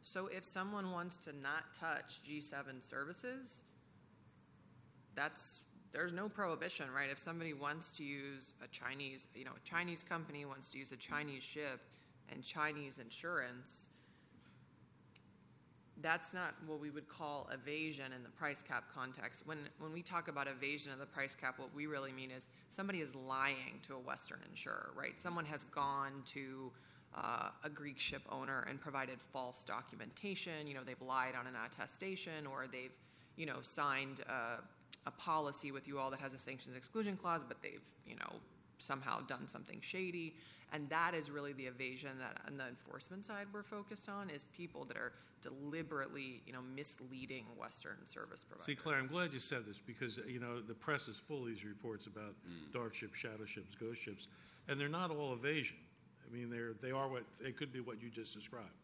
[0.02, 3.62] So if someone wants to not touch G7 services,
[5.14, 7.08] that's there's no prohibition, right?
[7.10, 10.92] If somebody wants to use a Chinese, you know, a Chinese company wants to use
[10.92, 11.80] a Chinese ship
[12.30, 13.86] and Chinese insurance,
[16.02, 19.42] that's not what we would call evasion in the price cap context.
[19.46, 22.46] When when we talk about evasion of the price cap, what we really mean is
[22.70, 25.18] somebody is lying to a Western insurer, right?
[25.18, 26.70] Someone has gone to
[27.16, 30.66] uh, a Greek ship owner and provided false documentation.
[30.66, 32.92] You know, they've lied on an attestation, or they've
[33.36, 34.60] you know signed a,
[35.06, 38.36] a policy with you all that has a sanctions exclusion clause, but they've you know
[38.78, 40.34] somehow done something shady
[40.72, 44.44] and that is really the evasion that on the enforcement side we're focused on is
[44.56, 49.38] people that are deliberately you know misleading western service providers See, Claire, I'm glad you
[49.38, 52.34] said this because you know the press is full of these reports about
[52.72, 54.28] dark ships, shadow ships, ghost ships,
[54.68, 55.76] and they're not all evasion.
[56.26, 58.74] I mean, they're they are what they could be what you just described,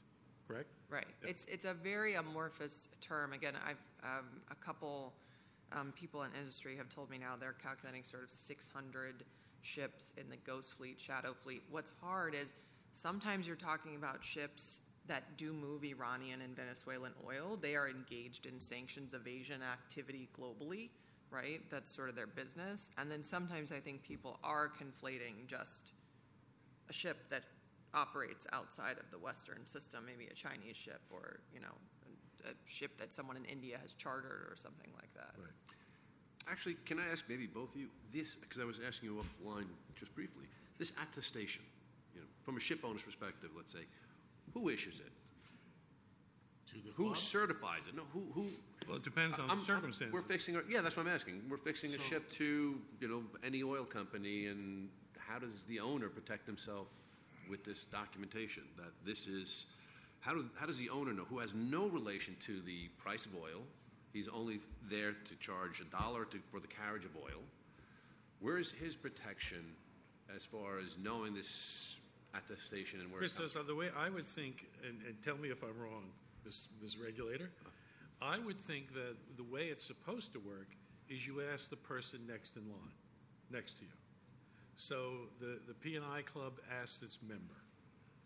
[0.46, 0.68] correct?
[0.88, 1.06] Right.
[1.22, 3.32] It's it's a very amorphous term.
[3.32, 5.12] Again, I've um, a couple
[5.72, 9.24] um, people in industry have told me now they're calculating sort of 600
[9.64, 11.62] ships in the ghost fleet, shadow fleet.
[11.70, 12.54] What's hard is
[12.92, 17.58] sometimes you're talking about ships that do move Iranian and Venezuelan oil.
[17.60, 20.90] They are engaged in sanctions evasion activity globally,
[21.30, 21.60] right?
[21.70, 22.90] That's sort of their business.
[22.96, 25.92] And then sometimes I think people are conflating just
[26.88, 27.42] a ship that
[27.92, 31.74] operates outside of the Western system, maybe a Chinese ship or, you know,
[32.44, 35.32] a ship that someone in India has chartered or something like that.
[35.38, 35.50] Right.
[36.48, 38.34] Actually, can I ask maybe both of you this?
[38.34, 39.64] Because I was asking you offline
[39.98, 40.44] just briefly.
[40.78, 41.62] This attestation,
[42.14, 43.86] you know, from a ship owner's perspective, let's say,
[44.52, 45.12] who issues it?
[46.72, 47.16] To the Who club?
[47.16, 47.94] certifies it?
[47.94, 48.46] No, who who?
[48.88, 50.12] Well, it depends on I'm- the I'm- circumstances.
[50.12, 50.56] we're fixing.
[50.56, 51.48] Our, yeah, that's what I'm asking.
[51.48, 55.80] We're fixing a So- ship to you know any oil company, and how does the
[55.80, 56.88] owner protect himself
[57.48, 59.66] with this documentation that this is?
[60.20, 63.34] How, do, how does the owner know who has no relation to the price of
[63.36, 63.62] oil?
[64.14, 67.42] He's only there to charge a dollar to, for the carriage of oil.
[68.40, 69.64] Where is his protection
[70.34, 71.96] as far as knowing this
[72.32, 75.50] attestation and where it comes Christos, the way I would think, and, and tell me
[75.50, 76.04] if I'm wrong,
[76.44, 77.50] this, this regulator,
[78.22, 80.68] I would think that the way it's supposed to work
[81.08, 82.94] is you ask the person next in line,
[83.50, 83.90] next to you.
[84.76, 87.62] So the, the P&I club asks its member.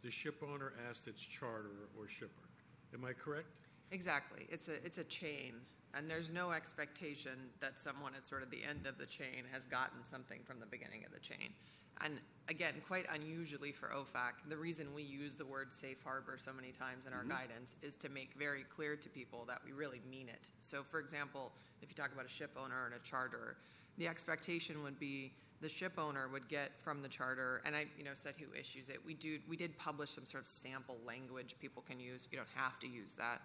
[0.03, 2.49] The ship owner asks its charterer or shipper.
[2.93, 3.63] Am I correct?
[3.91, 4.47] Exactly.
[4.51, 5.55] It's a it's a chain,
[5.95, 9.67] and there's no expectation that someone at sort of the end of the chain has
[9.67, 11.53] gotten something from the beginning of the chain.
[12.01, 16.53] And again, quite unusually for OFAC, the reason we use the word safe harbor so
[16.53, 20.01] many times in our guidance is to make very clear to people that we really
[20.09, 20.49] mean it.
[20.61, 23.57] So, for example, if you talk about a ship owner and a charter,
[23.97, 28.05] the expectation would be the ship owner would get from the charter, and I, you
[28.05, 28.99] know, said who issues it.
[29.05, 32.29] We do, we did publish some sort of sample language people can use.
[32.31, 33.43] You don't have to use that.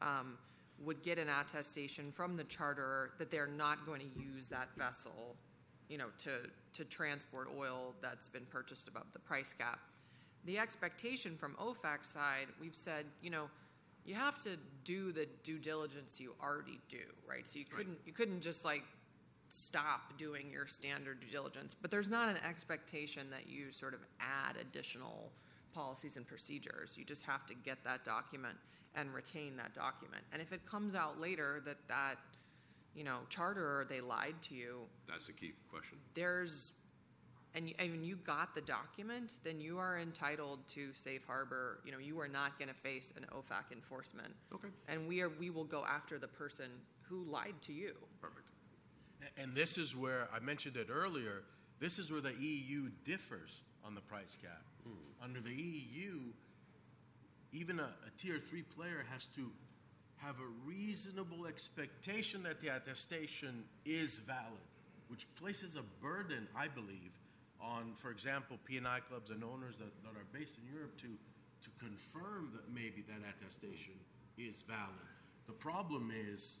[0.00, 0.38] Um,
[0.84, 5.36] would get an attestation from the charterer that they're not going to use that vessel,
[5.88, 6.30] you know, to
[6.74, 9.78] to transport oil that's been purchased above the price cap.
[10.44, 13.48] The expectation from OFAC side, we've said, you know,
[14.04, 14.50] you have to
[14.84, 17.46] do the due diligence you already do, right?
[17.46, 18.84] So you couldn't you couldn't just like
[19.48, 24.00] stop doing your standard due diligence, but there's not an expectation that you sort of
[24.20, 25.32] add additional
[25.74, 26.96] policies and procedures.
[26.96, 28.56] You just have to get that document
[28.96, 30.22] and retain that document.
[30.32, 32.16] And if it comes out later that that
[32.94, 35.98] you know charter they lied to you, That's the key question.
[36.14, 36.72] there's
[37.54, 41.80] and you, and when you got the document, then you are entitled to safe harbor.
[41.86, 44.34] You know, you are not going to face an OFAC enforcement.
[44.54, 44.68] Okay.
[44.88, 46.66] And we are we will go after the person
[47.02, 47.94] who lied to you.
[48.20, 48.46] Perfect.
[49.38, 51.44] And this is where I mentioned it earlier.
[51.78, 54.62] This is where the EU differs on the price cap.
[54.84, 55.24] Hmm.
[55.24, 56.20] Under the EU,
[57.56, 59.50] even a, a tier three player has to
[60.16, 64.66] have a reasonable expectation that the attestation is valid,
[65.08, 67.12] which places a burden, I believe,
[67.60, 71.70] on, for example, P&I clubs and owners that, that are based in Europe to, to
[71.78, 73.94] confirm that maybe that attestation
[74.36, 75.08] is valid.
[75.46, 76.58] The problem is,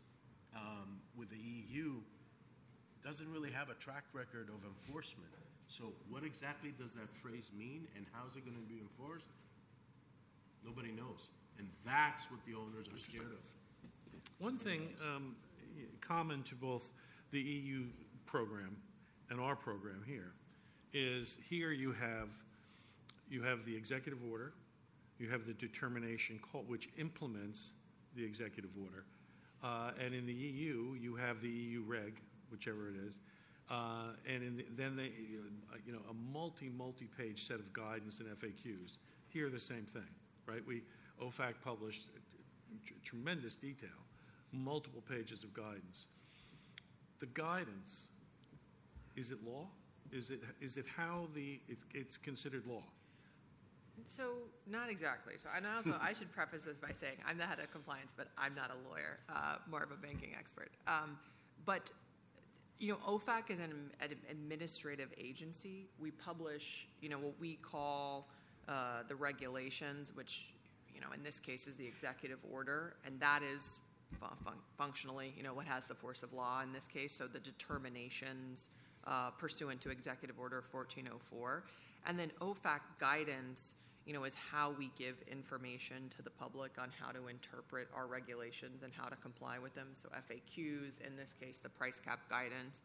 [0.54, 1.94] um, with the EU,
[3.04, 5.30] doesn't really have a track record of enforcement.
[5.68, 9.26] So what exactly does that phrase mean and how is it going to be enforced?
[10.66, 11.28] Nobody knows.
[11.58, 13.38] And that's what the owners are scared of.
[14.38, 15.36] One thing um,
[16.00, 16.90] common to both
[17.30, 17.84] the EU
[18.26, 18.76] program
[19.30, 20.32] and our program here
[20.92, 22.36] is here you have
[23.28, 24.52] you have the executive order,
[25.18, 27.72] you have the determination called, which implements
[28.14, 29.04] the executive order,
[29.64, 33.18] uh, and in the EU you have the EU reg, whichever it is,
[33.68, 35.10] uh, and the, then they
[35.84, 38.98] you know a multi multi page set of guidance and FAQs.
[39.28, 40.08] Here the same thing,
[40.46, 40.62] right?
[40.66, 40.82] We
[41.22, 42.10] OFAC published
[42.84, 43.88] tr- tremendous detail,
[44.52, 46.08] multiple pages of guidance.
[47.18, 48.08] The guidance
[49.16, 49.66] is it law?
[50.12, 52.82] Is it is it how the it, it's considered law?
[54.08, 54.34] So
[54.66, 55.34] not exactly.
[55.38, 58.28] So and also I should preface this by saying I'm the head of compliance, but
[58.38, 60.70] I'm not a lawyer, uh, more of a banking expert.
[60.86, 61.18] Um,
[61.64, 61.90] but
[62.78, 65.88] you know, OFAC is an, an administrative agency.
[65.98, 68.28] We publish, you know, what we call
[68.68, 70.52] uh, the regulations, which
[70.94, 73.80] you know in this case is the executive order, and that is
[74.20, 77.12] fun- fun- functionally, you know, what has the force of law in this case.
[77.12, 78.68] So the determinations
[79.06, 81.64] uh, pursuant to Executive Order 1404,
[82.06, 83.74] and then OFAC guidance
[84.06, 88.06] you know, is how we give information to the public on how to interpret our
[88.06, 89.88] regulations and how to comply with them.
[89.94, 92.82] So FAQs, in this case, the price cap guidance.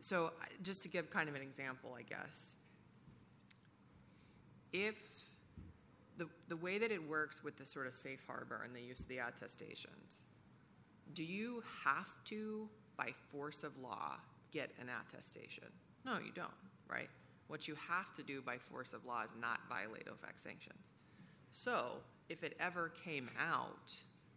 [0.00, 2.56] So just to give kind of an example, I guess,
[4.74, 4.96] if
[6.18, 9.00] the, the way that it works with the sort of safe harbor and the use
[9.00, 10.18] of the attestations,
[11.14, 14.16] do you have to, by force of law,
[14.50, 15.68] get an attestation?
[16.04, 16.50] No, you don't,
[16.90, 17.08] right?
[17.46, 20.90] What you have to do by force of law is not violate OFAC sanctions.
[21.52, 23.92] So, if it ever came out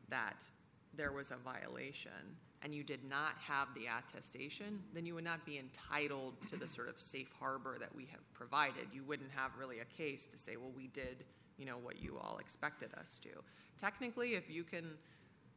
[0.10, 0.44] that
[0.94, 2.12] there was a violation
[2.64, 6.68] and you did not have the attestation, then you would not be entitled to the
[6.68, 8.88] sort of safe harbor that we have provided.
[8.92, 11.24] You wouldn't have really a case to say, well, we did,
[11.58, 13.30] you know, what you all expected us to.
[13.80, 14.92] Technically, if you can,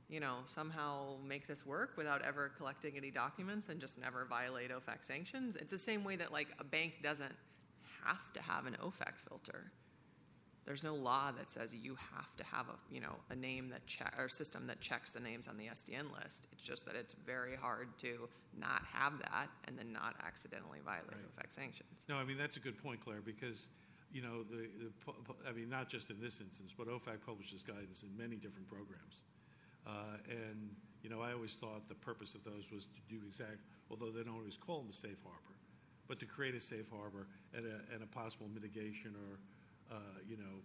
[0.09, 4.71] you know, somehow make this work without ever collecting any documents and just never violate
[4.71, 7.35] OFAC sanctions, it's the same way that like a bank doesn't
[8.05, 9.73] have to have an OFAC filter.
[10.67, 13.87] There's no law that says you have to have a you know a name that
[13.87, 16.47] check or system that checks the names on the SDN list.
[16.53, 21.17] It's just that it's very hard to not have that and then not accidentally violate
[21.37, 22.05] OFAC sanctions.
[22.09, 23.71] No, I mean that's a good point, Claire, because
[24.13, 28.03] you know the, the I mean not just in this instance, but OFAC publishes guidance
[28.03, 29.23] in many different programs,
[29.87, 30.71] uh, and
[31.03, 34.23] you know I always thought the purpose of those was to do exact, although they
[34.23, 35.57] don't always call them a safe harbor,
[36.07, 39.39] but to create a safe harbor and a, and a possible mitigation or
[40.29, 40.63] you know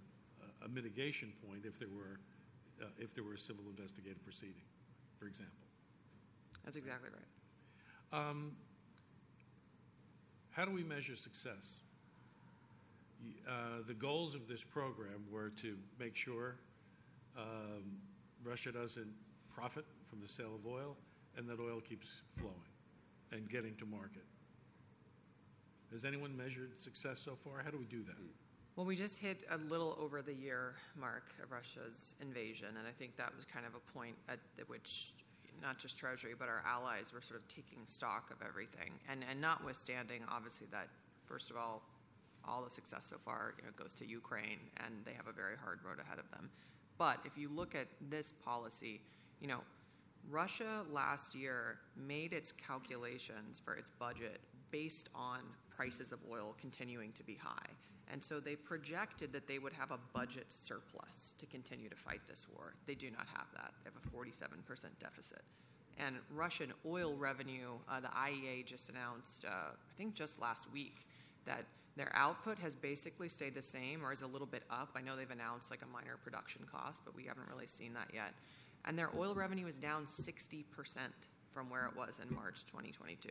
[0.62, 2.20] a, a mitigation point if there were
[2.82, 4.66] uh, if there were a civil investigative proceeding,
[5.18, 5.54] for example.
[6.64, 8.20] That's exactly right.
[8.20, 8.54] Um,
[10.52, 11.82] how do we measure success?
[13.48, 16.56] Uh, the goals of this program were to make sure
[17.38, 17.98] um,
[18.44, 19.14] Russia doesn't
[19.54, 20.96] profit from the sale of oil
[21.38, 22.56] and that oil keeps flowing
[23.32, 24.24] and getting to market.
[25.92, 27.62] Has anyone measured success so far?
[27.64, 28.16] How do we do that?
[28.76, 32.92] Well, we just hit a little over the year mark of Russia's invasion, and I
[32.92, 35.14] think that was kind of a point at, which
[35.62, 39.40] not just Treasury but our allies were sort of taking stock of everything, and and
[39.40, 40.90] notwithstanding obviously that
[41.26, 41.84] first of all,
[42.46, 45.56] all the success so far you know, goes to Ukraine, and they have a very
[45.56, 46.50] hard road ahead of them.
[46.98, 49.00] But if you look at this policy,
[49.40, 49.62] you know,
[50.30, 57.14] Russia last year made its calculations for its budget based on prices of oil continuing
[57.14, 57.70] to be high.
[58.12, 62.22] And so they projected that they would have a budget surplus to continue to fight
[62.28, 62.76] this war.
[62.86, 63.72] They do not have that.
[63.84, 65.42] They have a 47% deficit.
[65.98, 71.08] And Russian oil revenue, uh, the IEA just announced, uh, I think just last week,
[71.46, 71.66] that
[71.96, 74.90] their output has basically stayed the same or is a little bit up.
[74.96, 78.10] I know they've announced like a minor production cost, but we haven't really seen that
[78.14, 78.34] yet.
[78.84, 80.66] And their oil revenue is down 60%
[81.52, 83.30] from where it was in March 2022.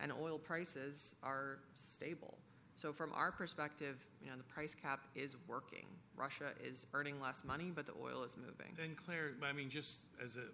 [0.00, 2.38] And oil prices are stable.
[2.80, 5.84] So from our perspective, you know, the price cap is working.
[6.16, 8.72] Russia is earning less money, but the oil is moving.
[8.82, 10.44] And Claire, I mean, just as a,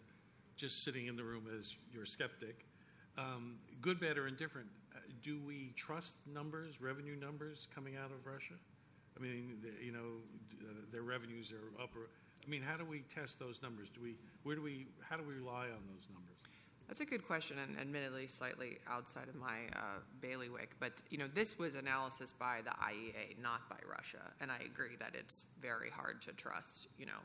[0.56, 2.66] just sitting in the room as your skeptic,
[3.16, 8.26] um, good, bad, or indifferent, uh, do we trust numbers, revenue numbers coming out of
[8.26, 8.54] Russia?
[9.16, 10.18] I mean, you know,
[10.62, 11.90] uh, their revenues are up.
[11.94, 12.08] Or,
[12.44, 13.88] I mean, how do we test those numbers?
[13.88, 16.42] Do we, where do we, how do we rely on those numbers?
[16.88, 20.76] That's a good question, and admittedly slightly outside of my uh, bailiwick.
[20.78, 24.96] But you know, this was analysis by the IEA, not by Russia, and I agree
[25.00, 26.88] that it's very hard to trust.
[26.96, 27.20] You know,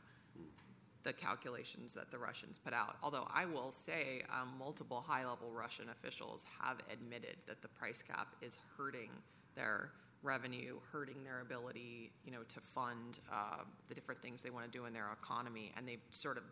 [1.04, 2.96] the calculations that the Russians put out.
[3.02, 8.34] Although I will say, um, multiple high-level Russian officials have admitted that the price cap
[8.40, 9.10] is hurting
[9.54, 9.90] their
[10.22, 14.76] revenue, hurting their ability, you know, to fund uh, the different things they want to
[14.76, 16.44] do in their economy, and they've sort of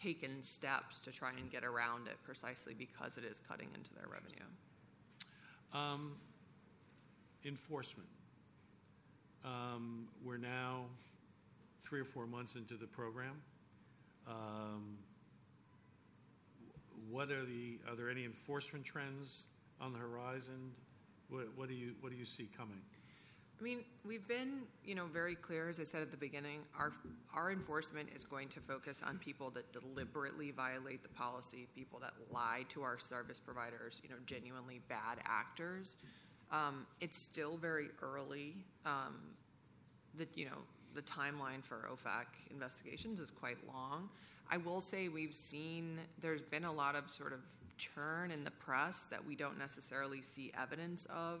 [0.00, 4.06] taken steps to try and get around it precisely because it is cutting into their
[4.10, 4.46] revenue.
[5.72, 6.16] Um,
[7.44, 8.08] enforcement.
[9.44, 10.84] Um, we're now
[11.82, 13.40] three or four months into the program.
[14.28, 14.98] Um,
[17.10, 19.48] what are the are there any enforcement trends
[19.80, 20.72] on the horizon?
[21.28, 22.80] What, what do you what do you see coming?
[23.60, 26.92] I mean, we've been, you know, very clear, as I said at the beginning, our,
[27.34, 32.14] our enforcement is going to focus on people that deliberately violate the policy, people that
[32.32, 35.96] lie to our service providers, you know, genuinely bad actors.
[36.50, 38.54] Um, it's still very early.
[38.86, 39.16] Um,
[40.34, 40.58] you know,
[40.94, 44.08] the timeline for OFAC investigations is quite long.
[44.50, 47.40] I will say we've seen there's been a lot of sort of
[47.76, 51.40] churn in the press that we don't necessarily see evidence of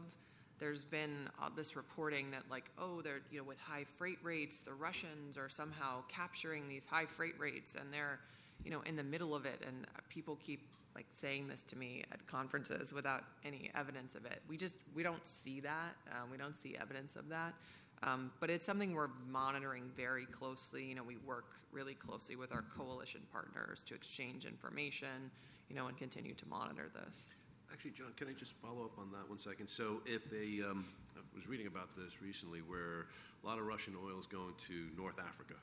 [0.60, 4.60] there's been uh, this reporting that like oh they're you know with high freight rates
[4.60, 8.20] the russians are somehow capturing these high freight rates and they're
[8.64, 10.60] you know in the middle of it and people keep
[10.94, 14.42] like saying this to me at conferences without any evidence of it.
[14.48, 17.54] We just we don't see that um, we don't see evidence of that.
[18.02, 20.84] Um, but it's something we're monitoring very closely.
[20.84, 25.30] You know we work really closely with our coalition partners to exchange information
[25.68, 27.32] you know and continue to monitor this
[27.72, 29.68] Actually, John, can I just follow up on that one second?
[29.68, 30.84] So, if a, um,
[31.16, 33.06] I was reading about this recently, where
[33.42, 35.54] a lot of Russian oil is going to North Africa,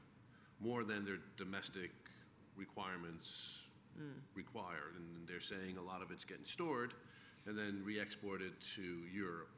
[0.59, 1.91] more than their domestic
[2.55, 3.57] requirements
[3.99, 4.13] mm.
[4.35, 6.93] require, and they're saying a lot of it's getting stored
[7.45, 8.81] and then re-exported to
[9.13, 9.49] Europe.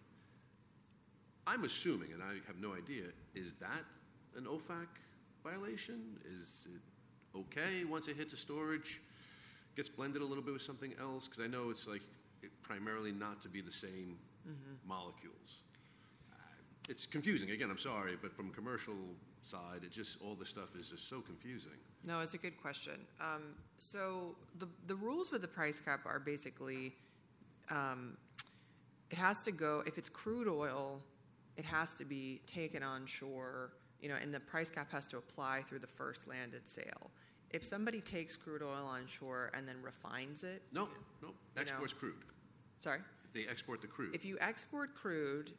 [1.47, 3.85] I'm assuming, and I have no idea, is that
[4.35, 4.87] an OFAC
[5.43, 6.17] violation?
[6.25, 9.01] Is it okay once it hits a storage?
[9.75, 12.01] Gets blended a little bit with something else because I know it's like
[12.61, 14.17] primarily not to be the same
[14.47, 14.87] mm-hmm.
[14.87, 15.63] molecules.
[16.31, 16.35] Uh,
[16.87, 17.51] it's confusing.
[17.51, 18.95] Again, I'm sorry, but from commercial
[19.41, 21.77] side, it just all this stuff is just so confusing.
[22.05, 22.99] No, it's a good question.
[23.19, 26.93] Um, so the the rules with the price cap are basically,
[27.69, 28.17] um,
[29.09, 31.01] it has to go if it's crude oil,
[31.57, 33.73] it has to be taken on shore.
[34.01, 37.11] You know, and the price cap has to apply through the first landed sale
[37.51, 40.87] if somebody takes crude oil on shore and then refines it, no,
[41.21, 42.15] no, exports know, crude.
[42.79, 42.99] Sorry?
[43.25, 44.15] If they export the crude.
[44.15, 45.53] If you export crude,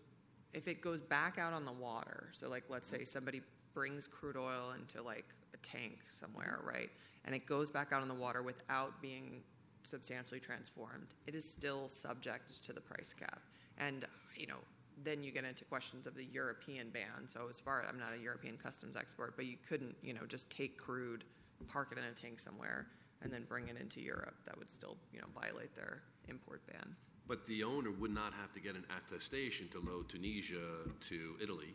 [0.52, 3.42] if it goes back out on the water, so like let's say somebody
[3.74, 6.68] brings crude oil into like a tank somewhere, mm-hmm.
[6.68, 6.90] right?
[7.24, 9.42] And it goes back out on the water without being
[9.82, 13.40] substantially transformed, it is still subject to the price cap.
[13.78, 14.04] And,
[14.36, 14.58] you know,
[15.02, 17.28] then you get into questions of the European ban.
[17.28, 20.50] So as far I'm not a European customs expert, but you couldn't, you know, just
[20.50, 21.24] take crude,
[21.64, 22.86] park it in a tank somewhere,
[23.22, 24.36] and then bring it into Europe.
[24.46, 26.96] That would still, you know, violate their import ban.
[27.26, 31.74] But the owner would not have to get an attestation to load Tunisia to Italy.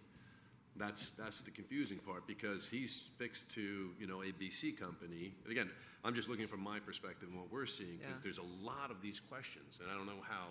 [0.78, 5.34] That's that's the confusing part because he's fixed to you know a BC company.
[5.44, 5.70] And again,
[6.04, 8.24] I'm just looking from my perspective and what we're seeing because yeah.
[8.24, 10.48] there's a lot of these questions, and I don't know how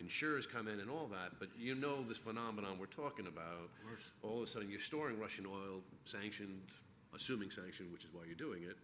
[0.00, 3.70] insurers come in and all that, but you know this phenomenon we're talking about.
[3.92, 6.62] Of all of a sudden, you're storing Russian oil, sanctioned,
[7.14, 8.76] assuming sanction, which is why you're doing it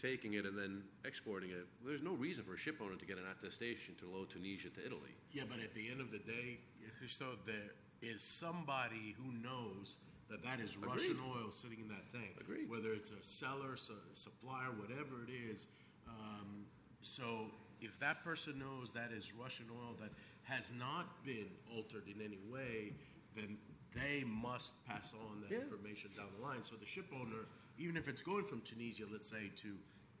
[0.00, 1.66] taking it and then exporting it.
[1.84, 4.84] There's no reason for a ship owner to get an attestation to load Tunisia to
[4.84, 5.14] Italy.
[5.32, 6.58] Yeah, but at the end of the day,
[7.06, 7.72] still there
[8.02, 9.96] is somebody who knows
[10.30, 10.90] that that is Agreed.
[10.90, 12.36] Russian oil sitting in that tank.
[12.40, 12.68] Agreed.
[12.68, 15.68] Whether it's a seller, a supplier, whatever it is.
[16.08, 16.64] Um,
[17.02, 20.10] so if that person knows that is Russian oil that
[20.42, 22.92] has not been altered in any way,
[23.36, 23.56] then
[23.94, 25.62] they must pass on that yeah.
[25.62, 26.62] information down the line.
[26.62, 27.46] So the ship owner
[27.78, 29.74] even if it's going from Tunisia, let's say, to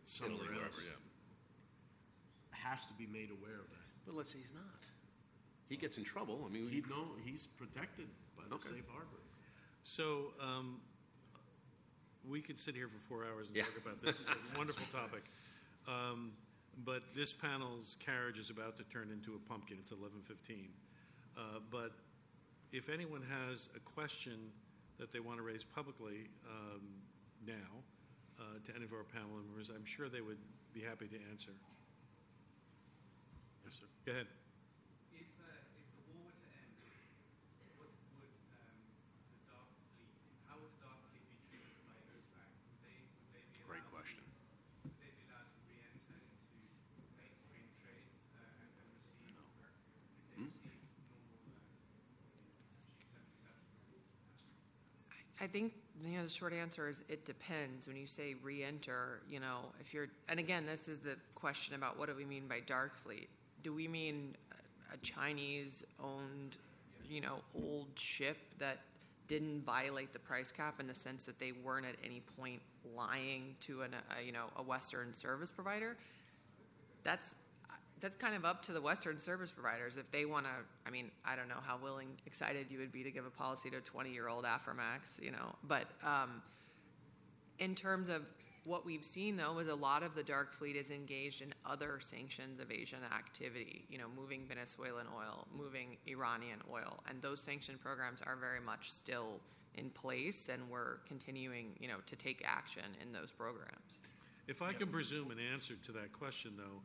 [0.04, 1.00] somewhere Italy, else, wherever,
[2.50, 2.70] yeah.
[2.70, 3.88] has to be made aware of that.
[4.06, 4.64] But let's say he's not.
[5.68, 6.44] He gets in trouble.
[6.46, 8.68] I mean, he no, he's protected by the okay.
[8.68, 9.22] safe harbor.
[9.84, 10.80] So um,
[12.28, 13.64] we could sit here for four hours and yeah.
[13.64, 14.20] talk about this.
[14.20, 15.24] It's a wonderful topic.
[15.88, 16.32] Um,
[16.84, 19.78] but this panel's carriage is about to turn into a pumpkin.
[19.80, 20.68] It's 11:15.
[21.36, 21.92] Uh, but
[22.72, 24.50] if anyone has a question
[24.98, 26.82] that they want to raise publicly, um,
[27.46, 27.84] now
[28.40, 29.70] uh, to any of our panel members.
[29.70, 30.40] I'm sure they would
[30.72, 31.52] be happy to answer.
[33.64, 33.88] Yes, sir.
[34.04, 34.28] Go ahead.
[35.12, 35.46] If, uh,
[35.78, 36.72] if the war were to end,
[37.80, 38.76] what would um,
[39.32, 40.12] the Dark Fleet,
[40.48, 42.48] how would the Dark Fleet be treated by OFAC?
[42.68, 44.20] Would they, would they be Great question.
[44.20, 48.08] To, would they be allowed to re-enter into mainstream trade?
[55.40, 55.72] I think
[56.04, 57.86] you know the short answer is it depends.
[57.86, 61.98] When you say re-enter, you know, if you're, and again, this is the question about
[61.98, 63.28] what do we mean by dark fleet?
[63.62, 64.36] Do we mean
[64.92, 66.56] a- Chinese-owned,
[67.08, 68.78] you know, old ship that
[69.26, 72.60] didn't violate the price cap in the sense that they weren't at any point
[72.94, 75.96] lying to an, a, you know, a Western service provider?
[77.02, 77.34] That's
[78.04, 80.50] that's kind of up to the Western service providers if they want to.
[80.86, 83.70] I mean, I don't know how willing, excited you would be to give a policy
[83.70, 85.54] to a 20 year old Aframax, you know.
[85.66, 86.42] But um,
[87.58, 88.26] in terms of
[88.64, 91.98] what we've seen, though, is a lot of the dark fleet is engaged in other
[91.98, 93.86] sanctions evasion activity.
[93.88, 98.92] You know, moving Venezuelan oil, moving Iranian oil, and those sanction programs are very much
[98.92, 99.40] still
[99.76, 103.98] in place, and we're continuing, you know, to take action in those programs.
[104.46, 106.82] If I can presume an answer to that question, though,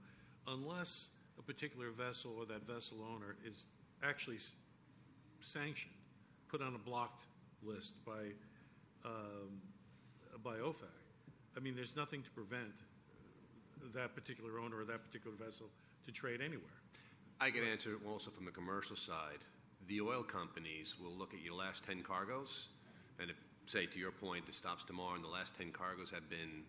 [0.47, 3.65] unless a particular vessel or that vessel owner is
[4.03, 4.39] actually
[5.39, 5.93] sanctioned,
[6.47, 7.23] put on a blocked
[7.63, 8.31] list by
[9.05, 9.61] um,
[10.43, 10.99] by OFAC,
[11.55, 12.73] I mean, there's nothing to prevent
[13.93, 15.67] that particular owner or that particular vessel
[16.05, 16.79] to trade anywhere.
[17.41, 19.39] I can answer also from the commercial side.
[19.87, 22.67] The oil companies will look at your last 10 cargoes,
[23.19, 26.29] and if, say, to your point, it stops tomorrow and the last 10 cargoes have
[26.29, 26.63] been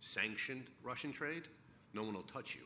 [0.00, 1.48] sanctioned Russian trade,
[1.94, 2.62] no one will touch you.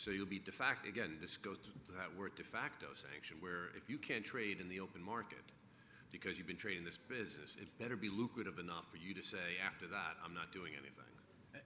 [0.00, 3.68] So you'll be de facto, again, this goes to that word de facto sanction, where
[3.76, 5.44] if you can't trade in the open market
[6.10, 9.60] because you've been trading this business, it better be lucrative enough for you to say,
[9.62, 11.04] after that, I'm not doing anything.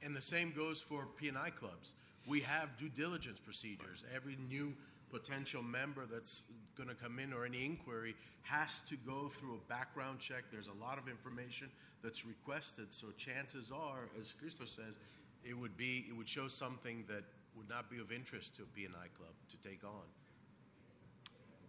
[0.02, 1.94] And the same goes for P&I clubs.
[2.26, 4.02] We have due diligence procedures.
[4.12, 4.74] Every new
[5.12, 6.42] potential member that's
[6.76, 10.42] going to come in or any inquiry has to go through a background check.
[10.50, 11.70] There's a lot of information
[12.02, 12.92] that's requested.
[12.92, 14.98] So chances are, as Christo says,
[15.44, 17.22] it would be it would show something that
[17.64, 20.04] would not be of interest to a P&I club to take on.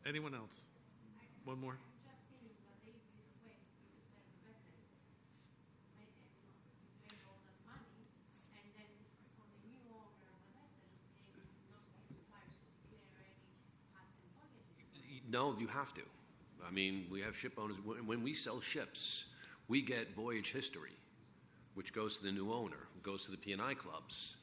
[0.03, 0.67] Anyone else?
[1.45, 1.79] One more.
[2.03, 4.91] Just thinking that the easiest way to sell the vessel,
[5.95, 8.11] make, you know, you pay all that money,
[8.59, 8.91] and then
[9.39, 10.99] for the new owner of the vessel,
[11.31, 12.67] they not have to fire so
[13.15, 15.23] clear any past employees.
[15.31, 16.03] No, you have to.
[16.67, 17.79] I mean, we have ship owners.
[17.87, 19.31] When when we sell ships,
[19.71, 20.99] we get voyage history,
[21.79, 24.35] which goes to the new owner, goes to the P&I clubs,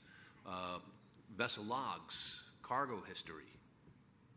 [0.47, 0.79] uh,
[1.37, 3.45] vessel logs, cargo history.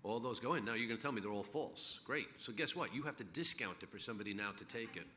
[0.03, 0.65] All those go in.
[0.65, 1.99] Now you're going to tell me they're all false.
[2.05, 2.27] Great.
[2.37, 2.93] So guess what?
[2.93, 5.07] You have to discount it for somebody now to take it.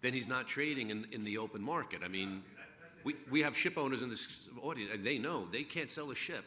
[0.00, 2.00] Then he's not trading in, in the open market.
[2.04, 2.42] I mean,
[3.04, 4.26] we, we have ship owners in this
[4.62, 6.44] audience, and they know they can't sell a ship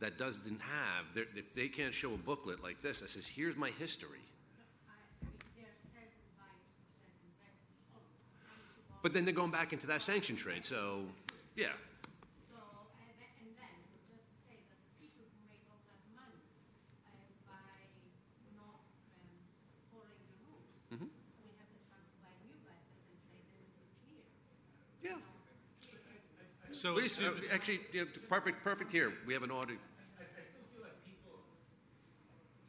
[0.00, 1.06] that doesn't have,
[1.36, 4.18] if they can't show a booklet like this that says, here's my history.
[4.84, 9.24] I, if there are certain buyers for certain vessels only, and to buy- But then
[9.24, 10.64] they're going back into that sanction trade.
[10.64, 11.02] So,
[11.56, 11.74] yeah.
[12.46, 12.54] So,
[13.02, 13.10] and
[13.42, 14.14] and then, just to
[14.46, 16.38] say that the people who make all that money
[17.10, 17.10] uh,
[17.50, 17.82] by
[18.54, 18.78] not
[19.18, 19.34] um,
[19.90, 21.10] following the rules, Mm-hmm.
[21.10, 24.22] will have the chance to buy new vessels and trade them for clear.
[25.02, 25.18] Yeah.
[26.70, 29.12] So, Please, uh, actually, yeah, perfect, perfect here.
[29.26, 29.82] We have an audit.
[30.16, 31.36] I, I still feel like people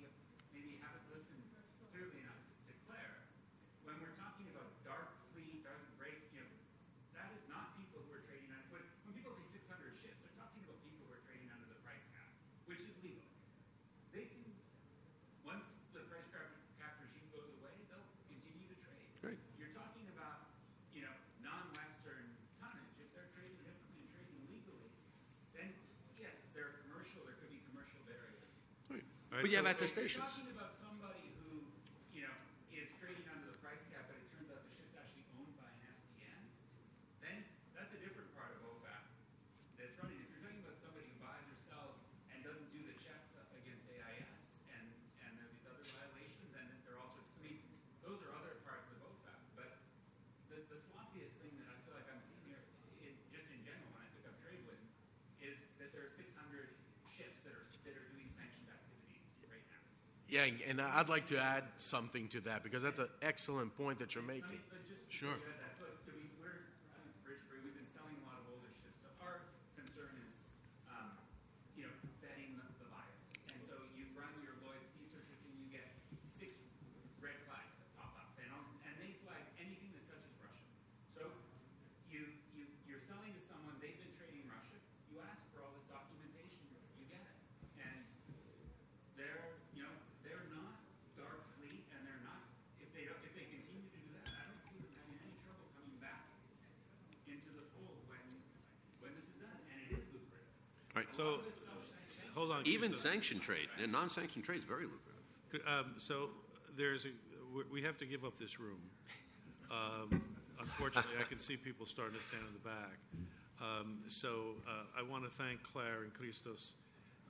[0.02, 0.12] you know,
[0.52, 1.46] maybe haven't listened
[1.94, 3.22] clearly enough to Claire.
[3.88, 6.52] When we're talking about dark fleet, dark break, you know,
[7.16, 8.60] that is not people who are trading on.
[8.76, 11.80] When, when people say 600 ships, they're talking about people who are trading under the
[11.88, 12.28] price cap,
[12.68, 13.24] which is legal.
[14.12, 14.44] They can,
[15.48, 15.64] once
[15.96, 19.10] the price cap, cap regime goes away, they'll continue to trade.
[19.24, 19.40] Right.
[19.58, 20.52] You're talking about,
[20.92, 22.28] you know, non-Western
[22.62, 22.94] tonnage.
[23.00, 24.90] If they're trading differently and trading legally,
[25.58, 25.70] then
[26.20, 27.22] yes, they're commercial.
[27.26, 28.50] There could be commercial barriers.
[28.90, 29.02] all right,
[29.44, 30.24] But you have attestations.
[30.24, 31.68] talking about somebody who,
[32.16, 32.32] you know,
[32.72, 35.68] is trading under the price cap, but it turns out the ship's actually owned by
[35.68, 36.48] an SDN,
[37.20, 37.44] then
[37.76, 39.04] that's a different part of OFAC
[39.76, 40.16] that's running.
[40.24, 42.00] If you're talking about somebody who buys or sells
[42.32, 44.32] and doesn't do the checks against AIS
[44.80, 44.88] and,
[45.28, 47.60] and there are these other violations, and then they're also, I mean,
[48.00, 49.44] those are other parts of OFAC.
[49.60, 49.76] But
[50.56, 52.64] the, the sloppiest thing that I feel like I'm seeing here,
[53.04, 54.88] in, just in general, when I pick up TradeWinds,
[55.44, 56.32] is that there are 600
[57.12, 59.22] ships that are, that are doing sanctioned activities
[59.54, 59.84] right now.
[60.34, 64.18] Yeah, and I'd like to add something to that because that's an excellent point that
[64.18, 64.66] you're making.
[65.06, 65.30] Sure.
[65.30, 66.58] before you add that, so I mean, we're,
[66.90, 69.46] I think Rich, agree, we've been selling a lot of older ships, so our
[69.78, 70.34] concern is,
[70.90, 71.14] um,
[71.78, 73.22] you know, vetting the, the buyers.
[73.54, 75.86] And so you run your Lloyd Seasearcher and you get
[76.34, 76.58] six
[77.22, 80.66] red flags that pop up, and all, and they flag anything that touches Russia.
[81.14, 81.30] So
[82.10, 82.26] you,
[82.58, 84.82] you, you're selling to someone, they've been trading Russia,
[85.14, 86.58] you ask for all this documentation,
[86.98, 87.38] you get it.
[87.86, 88.02] And
[89.14, 89.94] they're, you know,
[90.26, 90.82] they're not
[91.14, 92.42] dark fleet, and they're not,
[92.82, 95.38] if they don't, if they continue to do that, I don't see them having any
[95.46, 96.26] trouble coming back
[97.30, 98.24] into the fold when,
[99.04, 100.50] when this is done, and it is lucrative.
[100.96, 101.06] Right.
[101.16, 101.40] So,
[102.36, 102.66] hold on.
[102.68, 103.10] Even Christo.
[103.10, 105.68] sanctioned trade and non-sanctioned trade is very lucrative.
[105.68, 106.30] Um, so
[106.78, 107.10] there's a,
[107.56, 108.80] we- we have to give up this room.
[109.72, 110.22] Um,
[110.60, 112.98] unfortunately, I can see people starting to stand in the back.
[113.62, 116.74] Um, so uh, I want to thank Claire and Christos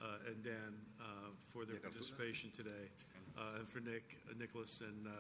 [0.02, 1.04] uh, and Dan uh,
[1.50, 2.90] for their participation today,
[3.38, 5.12] uh, and for Nick, uh, Nicholas, and uh,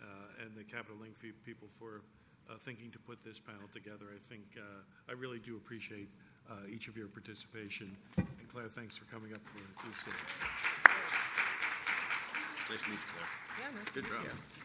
[0.00, 2.00] uh, and the Capital Link people for
[2.48, 4.06] uh, thinking to put this panel together.
[4.14, 4.62] I think uh,
[5.10, 6.08] I really do appreciate
[6.72, 7.96] each of your participation.
[8.16, 10.06] And Claire, thanks for coming up for this.
[10.06, 10.10] Uh,
[12.70, 13.26] Nice to meet you, Claire.
[13.58, 14.24] Yeah, nice to Good meet job.
[14.24, 14.59] you.